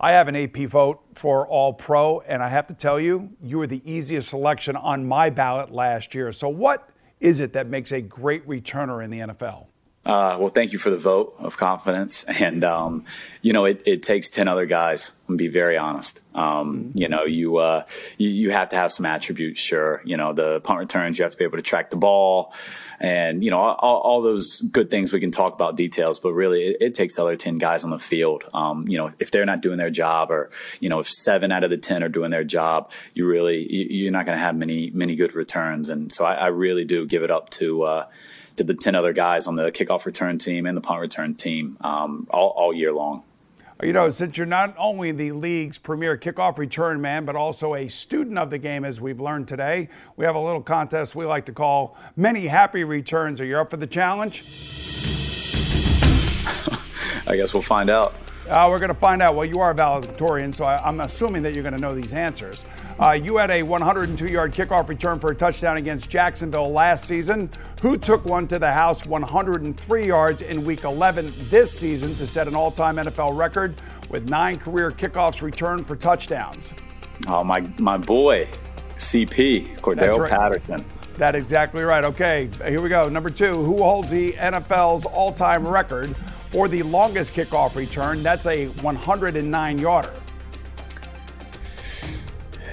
I 0.00 0.12
have 0.12 0.28
an 0.28 0.36
AP 0.36 0.56
vote 0.68 1.00
for 1.14 1.46
All 1.48 1.72
Pro, 1.72 2.20
and 2.20 2.40
I 2.40 2.48
have 2.48 2.68
to 2.68 2.74
tell 2.74 3.00
you, 3.00 3.30
you 3.42 3.58
were 3.58 3.66
the 3.66 3.82
easiest 3.84 4.28
selection 4.28 4.76
on 4.76 5.04
my 5.06 5.28
ballot 5.28 5.72
last 5.72 6.14
year. 6.14 6.30
So, 6.30 6.48
what 6.48 6.88
is 7.18 7.40
it 7.40 7.52
that 7.54 7.66
makes 7.66 7.90
a 7.90 8.00
great 8.00 8.46
returner 8.46 9.02
in 9.02 9.10
the 9.10 9.18
NFL? 9.18 9.66
Uh, 10.08 10.38
well, 10.40 10.48
thank 10.48 10.72
you 10.72 10.78
for 10.78 10.88
the 10.88 10.96
vote 10.96 11.34
of 11.38 11.58
confidence. 11.58 12.24
And, 12.38 12.62
um, 12.62 13.04
you 13.42 13.52
know, 13.52 13.64
it, 13.64 13.82
it, 13.84 14.02
takes 14.02 14.30
10 14.30 14.46
other 14.46 14.64
guys, 14.64 15.12
I'm 15.28 15.36
be 15.36 15.48
very 15.48 15.76
honest. 15.76 16.20
Um, 16.36 16.92
you 16.94 17.08
know, 17.08 17.24
you, 17.24 17.56
uh, 17.56 17.84
you, 18.16 18.28
you, 18.28 18.50
have 18.52 18.68
to 18.68 18.76
have 18.76 18.92
some 18.92 19.04
attributes, 19.04 19.60
sure. 19.60 20.00
You 20.04 20.16
know, 20.16 20.32
the 20.32 20.60
punt 20.60 20.78
returns, 20.78 21.18
you 21.18 21.24
have 21.24 21.32
to 21.32 21.36
be 21.36 21.44
able 21.44 21.58
to 21.58 21.62
track 21.62 21.90
the 21.90 21.96
ball 21.96 22.54
and, 23.00 23.42
you 23.42 23.50
know, 23.50 23.58
all, 23.58 23.98
all 23.98 24.22
those 24.22 24.60
good 24.60 24.88
things 24.88 25.12
we 25.12 25.18
can 25.18 25.32
talk 25.32 25.52
about 25.52 25.76
details, 25.76 26.20
but 26.20 26.32
really 26.32 26.68
it, 26.68 26.76
it 26.80 26.94
takes 26.94 27.16
the 27.16 27.22
other 27.22 27.36
10 27.36 27.58
guys 27.58 27.82
on 27.82 27.90
the 27.90 27.98
field. 27.98 28.44
Um, 28.54 28.86
you 28.86 28.98
know, 28.98 29.12
if 29.18 29.32
they're 29.32 29.44
not 29.44 29.60
doing 29.60 29.78
their 29.78 29.90
job 29.90 30.30
or, 30.30 30.50
you 30.78 30.88
know, 30.88 31.00
if 31.00 31.08
seven 31.08 31.50
out 31.50 31.64
of 31.64 31.70
the 31.70 31.76
10 31.76 32.04
are 32.04 32.08
doing 32.08 32.30
their 32.30 32.44
job, 32.44 32.92
you 33.14 33.26
really, 33.26 33.70
you, 33.70 34.08
are 34.08 34.12
not 34.12 34.26
going 34.26 34.38
to 34.38 34.42
have 34.42 34.56
many, 34.56 34.90
many 34.90 35.16
good 35.16 35.34
returns. 35.34 35.88
And 35.88 36.12
so 36.12 36.24
I, 36.24 36.34
I 36.34 36.46
really 36.46 36.84
do 36.84 37.04
give 37.04 37.24
it 37.24 37.32
up 37.32 37.50
to, 37.50 37.82
uh, 37.82 38.06
to 38.58 38.64
the 38.64 38.74
10 38.74 38.94
other 38.94 39.12
guys 39.12 39.46
on 39.46 39.54
the 39.54 39.72
kickoff 39.72 40.04
return 40.04 40.38
team 40.38 40.66
and 40.66 40.76
the 40.76 40.80
punt 40.80 41.00
return 41.00 41.34
team 41.34 41.76
um, 41.80 42.26
all, 42.30 42.50
all 42.50 42.74
year 42.74 42.92
long. 42.92 43.22
You 43.80 43.92
know, 43.92 44.10
since 44.10 44.36
you're 44.36 44.44
not 44.44 44.74
only 44.76 45.12
the 45.12 45.30
league's 45.30 45.78
premier 45.78 46.18
kickoff 46.18 46.58
return 46.58 47.00
man, 47.00 47.24
but 47.24 47.36
also 47.36 47.76
a 47.76 47.86
student 47.86 48.36
of 48.36 48.50
the 48.50 48.58
game, 48.58 48.84
as 48.84 49.00
we've 49.00 49.20
learned 49.20 49.46
today, 49.46 49.88
we 50.16 50.24
have 50.24 50.34
a 50.34 50.40
little 50.40 50.60
contest 50.60 51.14
we 51.14 51.24
like 51.26 51.46
to 51.46 51.52
call 51.52 51.96
Many 52.16 52.48
Happy 52.48 52.82
Returns. 52.82 53.40
Are 53.40 53.44
you 53.44 53.56
up 53.56 53.70
for 53.70 53.76
the 53.76 53.86
challenge? 53.86 54.42
I 57.28 57.36
guess 57.36 57.54
we'll 57.54 57.62
find 57.62 57.88
out. 57.88 58.14
Uh, 58.48 58.66
we're 58.68 58.80
going 58.80 58.88
to 58.88 58.94
find 58.94 59.22
out. 59.22 59.36
Well, 59.36 59.44
you 59.44 59.60
are 59.60 59.70
a 59.70 59.74
valedictorian, 59.74 60.52
so 60.52 60.64
I, 60.64 60.88
am 60.88 61.00
assuming 61.00 61.42
that 61.42 61.54
you're 61.54 61.62
going 61.62 61.76
to 61.76 61.80
know 61.80 61.94
these 61.94 62.14
answers. 62.14 62.66
Uh, 63.00 63.12
you 63.12 63.36
had 63.36 63.50
a 63.50 63.62
102 63.62 64.26
yard 64.26 64.52
kickoff 64.52 64.88
return 64.88 65.20
for 65.20 65.30
a 65.30 65.34
touchdown 65.34 65.76
against 65.76 66.10
Jacksonville 66.10 66.72
last 66.72 67.04
season. 67.04 67.48
Who 67.80 67.96
took 67.96 68.24
one 68.24 68.48
to 68.48 68.58
the 68.58 68.72
house 68.72 69.06
103 69.06 70.06
yards 70.06 70.42
in 70.42 70.64
week 70.64 70.82
11 70.82 71.32
this 71.48 71.70
season 71.70 72.16
to 72.16 72.26
set 72.26 72.48
an 72.48 72.56
all 72.56 72.72
time 72.72 72.96
NFL 72.96 73.36
record 73.36 73.80
with 74.10 74.28
nine 74.28 74.56
career 74.56 74.90
kickoffs 74.90 75.42
returned 75.42 75.86
for 75.86 75.94
touchdowns? 75.94 76.74
Oh, 77.28 77.44
my, 77.44 77.60
my 77.78 77.96
boy, 77.96 78.48
CP, 78.96 79.78
Cordarrelle 79.78 80.18
right. 80.18 80.30
Patterson. 80.30 80.84
That's 81.16 81.36
exactly 81.36 81.84
right. 81.84 82.04
Okay, 82.04 82.48
here 82.64 82.80
we 82.80 82.88
go. 82.88 83.08
Number 83.08 83.30
two, 83.30 83.52
who 83.52 83.78
holds 83.78 84.10
the 84.10 84.32
NFL's 84.32 85.04
all 85.04 85.32
time 85.32 85.66
record 85.66 86.16
for 86.50 86.66
the 86.66 86.82
longest 86.82 87.32
kickoff 87.32 87.76
return. 87.76 88.22
That's 88.22 88.46
a 88.46 88.66
109 88.66 89.78
yarder. 89.78 90.14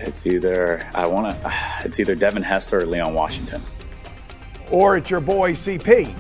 It's 0.01 0.25
either 0.27 0.87
I 0.93 1.07
want 1.07 1.29
to. 1.29 1.53
It's 1.85 1.99
either 1.99 2.15
Devin 2.15 2.41
Hester 2.41 2.79
or 2.79 2.85
Leon 2.85 3.13
Washington. 3.13 3.61
Or 4.71 4.97
it's 4.97 5.09
your 5.11 5.19
boy 5.19 5.51
CP. 5.51 6.13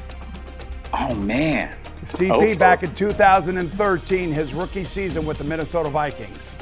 Oh 0.93 1.15
man. 1.15 1.75
CP 2.03 2.59
back 2.59 2.83
in 2.83 2.93
2013, 2.93 4.31
his 4.31 4.53
rookie 4.53 4.83
season 4.83 5.25
with 5.25 5.39
the 5.39 5.43
Minnesota 5.43 5.89
Vikings. 5.89 6.55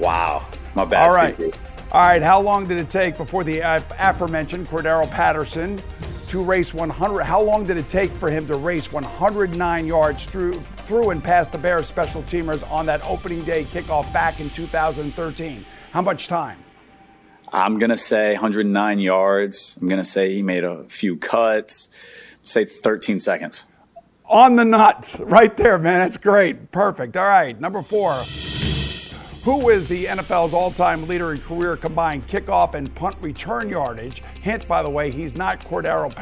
Wow. 0.00 0.44
My 0.74 0.84
bad. 0.84 1.04
All 1.04 1.12
right. 1.14 1.38
CP. 1.38 1.56
All 1.92 2.00
right. 2.00 2.20
How 2.20 2.40
long 2.40 2.66
did 2.66 2.80
it 2.80 2.90
take 2.90 3.16
before 3.16 3.44
the 3.44 3.60
aforementioned 3.60 4.68
Cordarrelle 4.68 5.10
Patterson 5.10 5.80
to 6.28 6.42
race 6.42 6.74
100. 6.74 7.24
How 7.24 7.40
long 7.40 7.66
did 7.66 7.78
it 7.78 7.88
take 7.88 8.10
for 8.10 8.30
him 8.30 8.46
to 8.48 8.56
race 8.56 8.92
109 8.92 9.86
yards 9.86 10.26
through, 10.26 10.60
through 10.84 11.10
and 11.10 11.24
past 11.24 11.52
the 11.52 11.58
Bears 11.58 11.86
special 11.86 12.22
teamers 12.24 12.70
on 12.70 12.84
that 12.86 13.02
opening 13.04 13.42
day 13.44 13.64
kickoff 13.64 14.12
back 14.12 14.38
in 14.38 14.50
2013? 14.50 15.64
How 15.92 16.02
much 16.02 16.28
time? 16.28 16.58
I'm 17.52 17.78
going 17.78 17.90
to 17.90 17.96
say 17.96 18.32
109 18.32 18.98
yards. 18.98 19.78
I'm 19.80 19.88
going 19.88 20.00
to 20.00 20.04
say 20.04 20.32
he 20.34 20.42
made 20.42 20.64
a 20.64 20.84
few 20.84 21.16
cuts. 21.16 21.88
Say 22.42 22.64
13 22.64 23.18
seconds. 23.18 23.64
On 24.26 24.56
the 24.56 24.64
nuts, 24.64 25.18
right 25.20 25.56
there, 25.56 25.78
man. 25.78 26.00
That's 26.00 26.18
great. 26.18 26.70
Perfect. 26.70 27.16
All 27.16 27.24
right. 27.24 27.58
Number 27.58 27.82
four. 27.82 28.24
Who 29.44 29.70
is 29.70 29.88
the 29.88 30.04
NFL's 30.04 30.52
all 30.52 30.70
time 30.70 31.08
leader 31.08 31.32
in 31.32 31.38
career 31.38 31.76
combined 31.76 32.26
kickoff 32.28 32.74
and 32.74 32.94
punt 32.94 33.16
return 33.22 33.70
yardage? 33.70 34.22
Hint, 34.42 34.68
by 34.68 34.82
the 34.82 34.90
way, 34.90 35.10
he's 35.10 35.36
not 35.36 35.60
Cordarrelle 35.60 36.14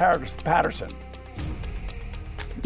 Patterson. 0.45 0.91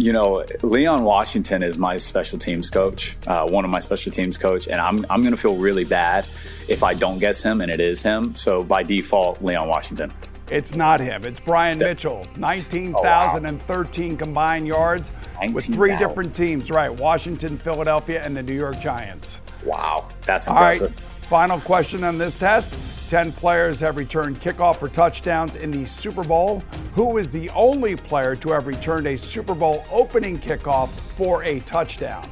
You 0.00 0.14
know, 0.14 0.46
Leon 0.62 1.04
Washington 1.04 1.62
is 1.62 1.76
my 1.76 1.98
special 1.98 2.38
teams 2.38 2.70
coach, 2.70 3.18
uh, 3.26 3.46
one 3.46 3.66
of 3.66 3.70
my 3.70 3.80
special 3.80 4.10
teams 4.10 4.38
coach, 4.38 4.66
and 4.66 4.80
I'm, 4.80 5.04
I'm 5.10 5.20
going 5.20 5.34
to 5.34 5.36
feel 5.36 5.56
really 5.56 5.84
bad 5.84 6.26
if 6.68 6.82
I 6.82 6.94
don't 6.94 7.18
guess 7.18 7.42
him, 7.42 7.60
and 7.60 7.70
it 7.70 7.80
is 7.80 8.02
him. 8.02 8.34
So 8.34 8.64
by 8.64 8.82
default, 8.82 9.42
Leon 9.42 9.68
Washington. 9.68 10.10
It's 10.50 10.74
not 10.74 11.00
him. 11.00 11.26
It's 11.26 11.38
Brian 11.40 11.76
Mitchell. 11.76 12.26
19,013 12.38 12.94
oh, 12.96 14.14
wow. 14.14 14.18
combined 14.18 14.66
yards 14.66 15.12
19, 15.34 15.54
with 15.54 15.64
three 15.66 15.94
different 15.98 16.34
teams, 16.34 16.70
right? 16.70 16.88
Washington, 16.98 17.58
Philadelphia, 17.58 18.24
and 18.24 18.34
the 18.34 18.42
New 18.42 18.54
York 18.54 18.80
Giants. 18.80 19.42
Wow, 19.66 20.08
that's 20.22 20.46
impressive. 20.46 20.94
Final 21.30 21.60
question 21.60 22.02
on 22.02 22.18
this 22.18 22.34
test 22.34 22.74
10 23.06 23.30
players 23.30 23.78
have 23.78 23.96
returned 23.96 24.40
kickoff 24.40 24.78
for 24.78 24.88
touchdowns 24.88 25.54
in 25.54 25.70
the 25.70 25.84
Super 25.86 26.24
Bowl. 26.24 26.58
Who 26.94 27.18
is 27.18 27.30
the 27.30 27.48
only 27.50 27.94
player 27.94 28.34
to 28.34 28.48
have 28.50 28.66
returned 28.66 29.06
a 29.06 29.16
Super 29.16 29.54
Bowl 29.54 29.84
opening 29.92 30.40
kickoff 30.40 30.90
for 31.16 31.44
a 31.44 31.60
touchdown? 31.60 32.28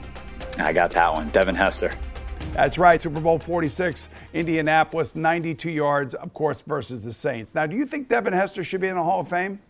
I 0.59 0.73
got 0.73 0.91
that 0.91 1.13
one. 1.13 1.29
Devin 1.29 1.55
Hester. 1.55 1.93
That's 2.55 2.77
right. 2.77 3.01
Super 3.01 3.21
Bowl 3.21 3.39
46, 3.39 4.09
Indianapolis, 4.35 5.15
92 5.15 5.71
yards, 5.71 6.17
of 6.17 6.35
course, 6.35 6.63
versus 6.63 7.05
the 7.05 7.13
Saints. 7.13 7.55
Now, 7.55 7.67
do 7.67 7.77
you 7.77 7.87
think 7.87 8.09
Devin 8.09 8.33
Hester 8.33 8.65
should 8.65 8.81
be 8.81 8.89
in 8.89 8.97
the 8.97 9.05
Hall 9.05 9.21
of 9.21 9.29
Fame? 9.29 9.61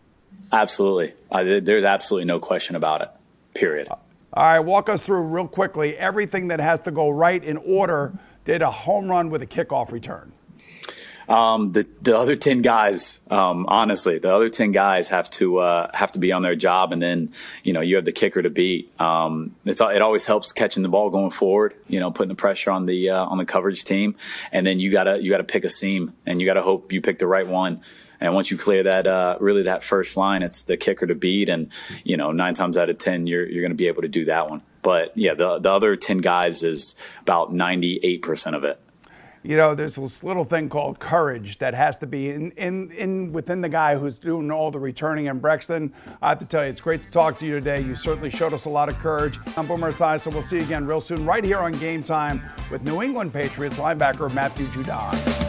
Absolutely. 0.51 1.13
there's 1.31 1.83
absolutely 1.83 2.25
no 2.25 2.39
question 2.39 2.75
about 2.75 3.03
it, 3.03 3.11
period. 3.53 3.89
All 4.33 4.43
right, 4.43 4.59
walk 4.59 4.89
us 4.89 5.03
through 5.03 5.21
real 5.21 5.47
quickly 5.47 5.95
everything 5.97 6.47
that 6.47 6.59
has 6.59 6.81
to 6.81 6.91
go 6.91 7.11
right 7.11 7.43
in 7.43 7.57
order 7.57 8.13
did 8.49 8.63
a 8.63 8.71
home 8.71 9.07
run 9.07 9.29
with 9.29 9.43
a 9.43 9.45
kickoff 9.45 9.91
return? 9.91 10.31
Um, 11.27 11.71
the 11.73 11.87
the 12.01 12.17
other 12.17 12.35
ten 12.35 12.63
guys, 12.63 13.19
um, 13.29 13.67
honestly, 13.67 14.17
the 14.17 14.33
other 14.33 14.49
ten 14.49 14.71
guys 14.71 15.09
have 15.09 15.29
to 15.31 15.59
uh, 15.59 15.91
have 15.93 16.13
to 16.13 16.19
be 16.19 16.31
on 16.31 16.41
their 16.41 16.55
job, 16.55 16.91
and 16.91 16.99
then 16.99 17.31
you 17.63 17.73
know 17.73 17.81
you 17.81 17.97
have 17.97 18.05
the 18.05 18.11
kicker 18.11 18.41
to 18.41 18.49
beat. 18.49 18.99
Um, 18.99 19.55
it 19.65 20.01
always 20.01 20.25
helps 20.25 20.51
catching 20.51 20.81
the 20.81 20.89
ball 20.89 21.11
going 21.11 21.29
forward, 21.29 21.75
you 21.87 21.99
know, 21.99 22.09
putting 22.09 22.29
the 22.29 22.35
pressure 22.35 22.71
on 22.71 22.87
the 22.87 23.11
uh, 23.11 23.25
on 23.25 23.37
the 23.37 23.45
coverage 23.45 23.83
team, 23.83 24.15
and 24.51 24.65
then 24.65 24.79
you 24.79 24.89
gotta 24.89 25.21
you 25.21 25.29
gotta 25.29 25.43
pick 25.43 25.63
a 25.63 25.69
seam, 25.69 26.15
and 26.25 26.41
you 26.41 26.47
gotta 26.47 26.63
hope 26.63 26.91
you 26.91 27.01
pick 27.01 27.19
the 27.19 27.27
right 27.27 27.47
one. 27.47 27.81
And 28.19 28.33
once 28.33 28.49
you 28.49 28.57
clear 28.57 28.83
that, 28.83 29.05
uh, 29.05 29.37
really 29.39 29.63
that 29.63 29.83
first 29.83 30.17
line, 30.17 30.41
it's 30.41 30.63
the 30.63 30.75
kicker 30.75 31.05
to 31.05 31.15
beat, 31.15 31.49
and 31.49 31.71
you 32.03 32.17
know 32.17 32.31
nine 32.31 32.55
times 32.55 32.75
out 32.75 32.89
of 32.89 32.97
ten 32.97 33.27
you're 33.27 33.47
you're 33.47 33.69
to 33.69 33.75
be 33.75 33.87
able 33.87 34.01
to 34.01 34.07
do 34.07 34.25
that 34.25 34.49
one. 34.49 34.63
But 34.81 35.17
yeah, 35.17 35.33
the 35.33 35.59
the 35.59 35.71
other 35.71 35.95
ten 35.95 36.19
guys 36.19 36.63
is 36.63 36.95
about 37.21 37.53
ninety 37.53 37.99
eight 38.03 38.21
percent 38.21 38.55
of 38.55 38.63
it. 38.63 38.79
You 39.41 39.55
know, 39.55 39.73
there's 39.73 39.95
this 39.95 40.21
little 40.21 40.43
thing 40.43 40.67
called 40.67 40.99
courage 40.99 41.59
that 41.59 41.73
has 41.73 41.95
to 41.99 42.07
be 42.07 42.29
in, 42.29 42.51
in, 42.51 42.91
in 42.91 43.31
within 43.31 43.61
the 43.61 43.69
guy 43.69 43.95
who's 43.95 44.19
doing 44.19 44.51
all 44.51 44.69
the 44.69 44.79
returning 44.79 45.27
in 45.27 45.39
Braxton. 45.39 45.93
I 46.21 46.29
have 46.29 46.39
to 46.39 46.45
tell 46.45 46.65
you, 46.65 46.69
it's 46.69 46.81
great 46.81 47.03
to 47.03 47.09
talk 47.09 47.39
to 47.39 47.45
you 47.45 47.53
today. 47.53 47.81
You 47.81 47.95
certainly 47.95 48.29
showed 48.29 48.53
us 48.53 48.65
a 48.65 48.69
lot 48.69 48.89
of 48.89 48.99
courage. 48.99 49.39
I'm 49.55 49.65
Boomer 49.65 49.93
Esiason. 49.93 50.19
So 50.19 50.29
we'll 50.31 50.43
see 50.43 50.57
you 50.57 50.63
again 50.63 50.85
real 50.85 50.99
soon, 50.99 51.25
right 51.25 51.43
here 51.43 51.59
on 51.59 51.71
Game 51.71 52.03
Time 52.03 52.41
with 52.69 52.83
New 52.83 53.01
England 53.01 53.31
Patriots 53.31 53.77
linebacker 53.77 54.31
Matthew 54.33 54.65
Judon. 54.67 55.48